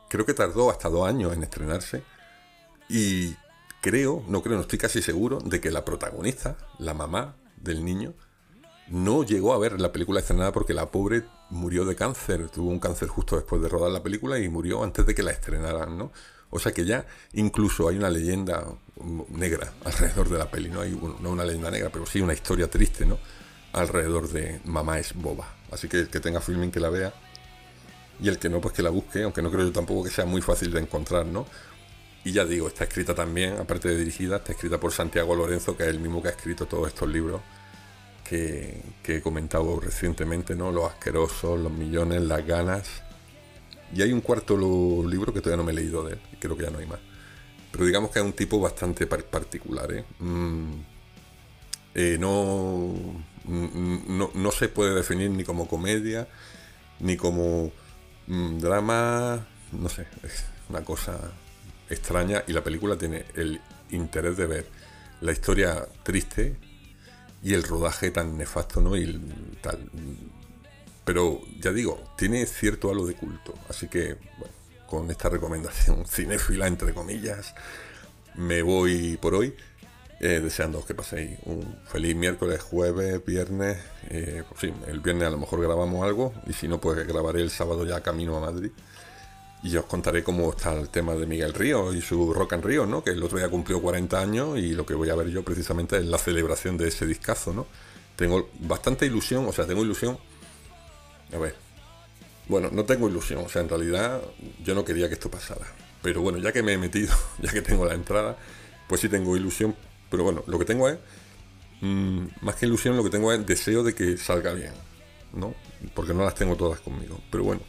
Creo 0.09 0.25
que 0.25 0.35
tardó 0.35 0.71
hasta 0.71 0.89
dos 0.89 1.07
años 1.07 1.35
en 1.35 1.43
estrenarse. 1.43 2.03
Y 2.89 3.35
creo, 3.83 4.25
no 4.29 4.43
creo, 4.43 4.57
no 4.57 4.63
estoy 4.63 4.79
casi 4.79 5.03
seguro 5.03 5.39
de 5.39 5.61
que 5.61 5.71
la 5.71 5.85
protagonista, 5.85 6.57
la 6.79 6.95
mamá 6.95 7.37
del 7.57 7.85
niño, 7.85 8.15
no 8.89 9.25
llegó 9.25 9.53
a 9.53 9.59
ver 9.59 9.81
la 9.81 9.93
película 9.93 10.21
estrenada 10.21 10.53
porque 10.53 10.75
la 10.75 10.91
pobre 10.91 11.25
murió 11.51 11.85
de 11.85 11.97
cáncer, 11.97 12.49
tuvo 12.49 12.71
un 12.71 12.81
cáncer 12.81 13.09
justo 13.09 13.37
después 13.37 13.61
de 13.63 13.69
rodar 13.69 13.91
la 13.91 14.03
película 14.03 14.39
y 14.39 14.49
murió 14.49 14.83
antes 14.83 15.07
de 15.07 15.15
que 15.15 15.23
la 15.23 15.31
estrenaran, 15.31 15.97
¿no? 15.97 16.13
O 16.51 16.59
sea 16.59 16.73
que 16.73 16.85
ya 16.85 17.07
incluso 17.33 17.89
hay 17.89 17.97
una 17.97 18.11
leyenda 18.11 18.65
negra 19.31 19.73
alrededor 19.85 20.29
de 20.29 20.39
la 20.39 20.51
peli, 20.51 20.69
¿no? 20.69 20.81
Hay 20.81 20.99
no 21.21 21.31
una 21.31 21.45
leyenda 21.45 21.71
negra, 21.71 21.91
pero 21.91 22.07
sí 22.07 22.21
una 22.21 22.35
historia 22.35 22.69
triste, 22.69 23.07
¿no? 23.07 23.19
Alrededor 23.73 24.29
de 24.29 24.61
Mamá 24.65 24.99
es 24.99 25.15
boba. 25.15 25.49
Así 25.71 25.89
que 25.89 26.01
el 26.01 26.09
que 26.09 26.21
tenga 26.21 26.41
filming 26.41 26.71
que 26.71 26.81
la 26.81 26.91
vea 26.91 27.13
y 28.21 28.29
el 28.29 28.39
que 28.39 28.49
no, 28.49 28.61
pues 28.61 28.75
que 28.75 28.83
la 28.83 28.91
busque, 28.91 29.23
aunque 29.23 29.43
no 29.43 29.51
creo 29.51 29.65
yo 29.65 29.73
tampoco 29.73 30.05
que 30.05 30.11
sea 30.11 30.25
muy 30.25 30.41
fácil 30.41 30.73
de 30.73 30.81
encontrar, 30.81 31.27
¿no? 31.27 31.47
Y 32.25 32.33
ya 32.33 32.45
digo, 32.45 32.69
está 32.69 32.85
escrita 32.85 33.15
también, 33.15 33.59
aparte 33.59 33.89
de 33.89 33.99
dirigida, 33.99 34.37
está 34.37 34.53
escrita 34.53 34.79
por 34.79 34.93
Santiago 34.93 35.35
Lorenzo, 35.35 35.77
que 35.77 35.83
es 35.83 35.91
el 35.91 36.01
mismo 36.01 36.23
que 36.23 36.29
ha 36.29 36.31
escrito 36.31 36.67
todos 36.67 36.89
estos 36.89 37.09
libros 37.09 37.43
que, 38.29 38.83
que 39.03 39.17
he 39.17 39.21
comentado 39.21 39.79
recientemente, 39.79 40.55
¿no? 40.55 40.73
Los 40.73 40.91
asquerosos, 40.91 41.61
los 41.61 41.73
millones, 41.73 42.23
las 42.23 42.47
ganas 42.47 43.05
y 43.95 44.03
hay 44.03 44.13
un 44.13 44.21
cuarto 44.21 44.57
libro 45.07 45.33
que 45.33 45.41
todavía 45.41 45.59
no 45.59 45.65
me 45.65 45.73
he 45.73 45.75
leído 45.75 46.03
de 46.05 46.15
él, 46.15 46.21
creo 46.41 46.57
que 46.57 46.65
ya 46.65 46.71
no 46.71 46.79
hay 46.79 46.87
más. 46.87 46.99
Pero 47.75 47.87
digamos 47.87 48.13
que 48.13 48.21
es 48.21 48.25
un 48.25 48.35
tipo 48.35 48.61
bastante 48.61 49.05
particular. 49.09 49.91
¿eh? 49.93 50.05
Mm, 50.21 50.75
eh, 51.97 52.17
no, 52.21 52.95
no, 53.47 54.51
se 54.53 54.69
puede 54.69 54.95
definir 54.95 55.31
ni 55.31 55.43
como 55.43 55.67
comedia, 55.67 56.29
ni 57.01 57.17
como 57.17 57.73
mm, 58.29 58.59
drama, 58.59 59.45
no 59.73 59.89
sé, 59.89 60.07
es 60.23 60.45
una 60.69 60.85
cosa 60.85 61.19
extraña 61.91 62.45
y 62.47 62.53
la 62.53 62.63
película 62.63 62.97
tiene 62.97 63.25
el 63.35 63.61
interés 63.91 64.37
de 64.37 64.47
ver 64.47 64.67
la 65.21 65.33
historia 65.33 65.85
triste 66.05 66.55
y 67.43 67.55
el 67.55 67.65
rodaje 67.65 68.13
tan 68.13 68.39
nefasto, 68.39 68.81
¿no? 68.81 68.97
Y 68.97 69.21
tal 69.61 69.91
pero 71.05 71.41
ya 71.61 71.73
digo, 71.73 72.03
tiene 72.17 72.47
cierto 72.47 72.91
halo 72.91 73.05
de 73.05 73.15
culto. 73.15 73.55
Así 73.69 73.89
que, 73.89 74.17
bueno, 74.39 74.55
con 74.89 75.11
esta 75.11 75.29
recomendación 75.29 76.05
cinéfila, 76.09 76.67
entre 76.67 76.95
comillas, 76.95 77.55
me 78.35 78.63
voy 78.63 79.17
por 79.17 79.35
hoy. 79.35 79.55
Eh, 80.21 80.41
deseando 80.41 80.83
que 80.87 80.95
paséis 80.95 81.39
un 81.45 81.77
feliz 81.85 82.15
miércoles, 82.17 82.63
jueves, 82.63 83.25
viernes. 83.25 83.79
Eh, 84.09 84.43
pues 84.49 84.73
el 84.87 85.01
viernes 85.01 85.29
a 85.29 85.31
lo 85.31 85.39
mejor 85.39 85.61
grabamos 85.61 86.03
algo 86.03 86.33
y 86.47 86.53
si 86.53 86.69
no, 86.69 86.81
pues 86.81 87.07
grabaré 87.07 87.43
el 87.43 87.51
sábado 87.51 87.85
ya 87.85 88.01
camino 88.01 88.37
a 88.37 88.41
Madrid. 88.41 88.71
Y 89.63 89.77
os 89.77 89.87
contaré 89.87 90.23
cómo 90.23 90.51
está 90.51 90.73
el 90.73 90.89
tema 90.89 91.15
de 91.15 91.27
Miguel 91.27 91.53
Río 91.53 91.93
y 91.93 92.01
su 92.01 92.33
Rock 92.33 92.53
and 92.53 92.65
Río, 92.65 92.87
¿no? 92.87 93.03
Que 93.03 93.11
el 93.11 93.23
otro 93.23 93.39
día 93.39 93.49
cumplió 93.49 93.83
40 93.83 94.21
años 94.21 94.59
y 94.59 94.73
lo 94.73 94.87
que 94.87 94.95
voy 94.95 95.11
a 95.11 95.15
ver 95.15 95.29
yo 95.29 95.43
precisamente 95.43 95.97
es 95.97 96.05
la 96.05 96.19
celebración 96.19 96.77
de 96.77 96.89
ese 96.89 97.07
discazo, 97.07 97.53
¿no? 97.53 97.67
Tengo 98.15 98.49
bastante 98.61 99.07
ilusión, 99.07 99.47
o 99.47 99.53
sea, 99.53 99.67
tengo 99.67 99.83
ilusión. 99.83 100.19
A 101.33 101.39
ver. 101.39 101.64
Bueno, 102.49 102.71
no 102.73 102.85
tengo 102.85 103.09
ilusión, 103.09 103.45
o 103.45 103.49
sea, 103.49 103.63
en 103.63 103.69
realidad 103.69 104.23
yo 104.63 104.75
no 104.75 104.85
quería 104.85 105.09
que 105.09 105.15
esto 105.15 105.31
pasara. 105.31 105.67
Pero 106.03 106.21
bueno, 106.21 106.39
ya 106.39 106.53
que 106.53 106.63
me 106.63 106.75
he 106.75 106.79
metido, 106.79 107.15
ya 107.41 107.51
que 107.51 107.63
tengo 107.63 107.87
la 107.87 107.95
entrada, 107.95 108.37
pues 108.89 109.01
sí 109.01 109.09
tengo 109.09 109.37
ilusión 109.37 109.75
pero 110.15 110.23
bueno, 110.23 110.45
lo 110.47 110.61
que 110.61 110.65
tengo 110.65 110.89
es, 110.89 110.97
mm, 111.81 112.27
más 112.43 112.55
que 112.55 112.67
ilusión, 112.67 112.97
lo 112.97 113.03
que 113.03 113.11
tengo 113.11 113.33
es 113.33 113.45
deseo 113.45 113.83
de 113.83 113.97
que 113.97 114.17
salga 114.17 114.53
bien, 114.53 114.73
¿no? 115.33 115.57
Porque 115.93 116.15
no 116.15 116.25
las 116.25 116.37
tengo 116.37 116.55
todas 116.55 116.79
conmigo. 116.79 117.21
Pero 117.33 117.43
bueno, 117.43 117.63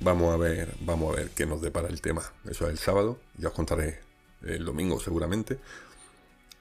vamos 0.00 0.32
a 0.32 0.36
ver, 0.36 0.76
vamos 0.82 1.12
a 1.12 1.16
ver 1.16 1.30
qué 1.30 1.44
nos 1.44 1.60
depara 1.60 1.88
el 1.88 2.00
tema. 2.00 2.22
Eso 2.48 2.66
es 2.66 2.70
el 2.70 2.78
sábado, 2.78 3.18
ya 3.36 3.48
os 3.48 3.54
contaré 3.54 3.98
el 4.44 4.64
domingo 4.64 5.00
seguramente. 5.00 5.58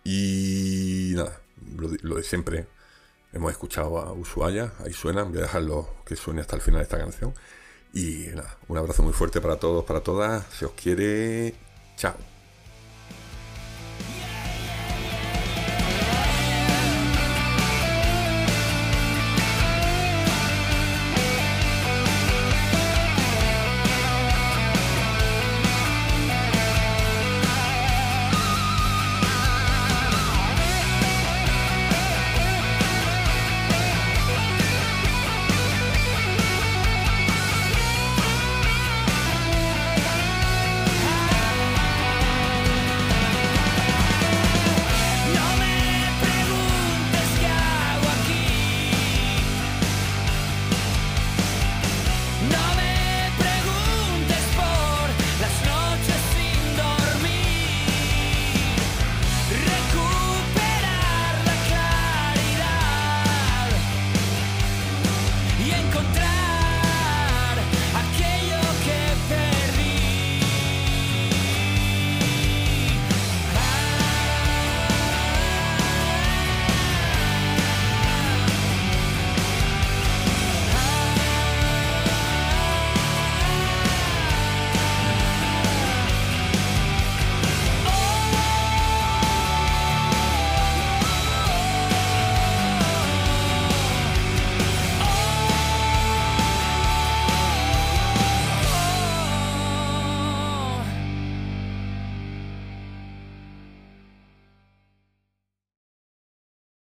Y 0.03 1.11
nada, 1.13 1.39
lo, 1.77 2.15
de 2.15 2.23
siempre. 2.23 2.65
Hemos 3.33 3.51
escuchado 3.51 3.97
a 3.97 4.11
Ushuaia, 4.11 4.73
ahí 4.83 4.93
suena, 4.93 5.23
voy 5.23 5.37
a 5.37 5.41
dejarlo 5.41 5.87
que 6.05 6.15
suene 6.15 6.41
hasta 6.41 6.55
el 6.57 6.61
final 6.61 6.79
de 6.79 6.83
esta 6.83 6.97
canción. 6.97 7.33
Y 7.93 8.27
nada, 8.33 8.57
un 8.67 8.77
abrazo 8.77 9.03
muy 9.03 9.13
fuerte 9.13 9.41
para 9.41 9.57
todos, 9.57 9.85
para 9.85 10.01
todas. 10.01 10.45
Se 10.53 10.65
os 10.65 10.71
quiere. 10.71 11.55
Chao. 11.95 12.30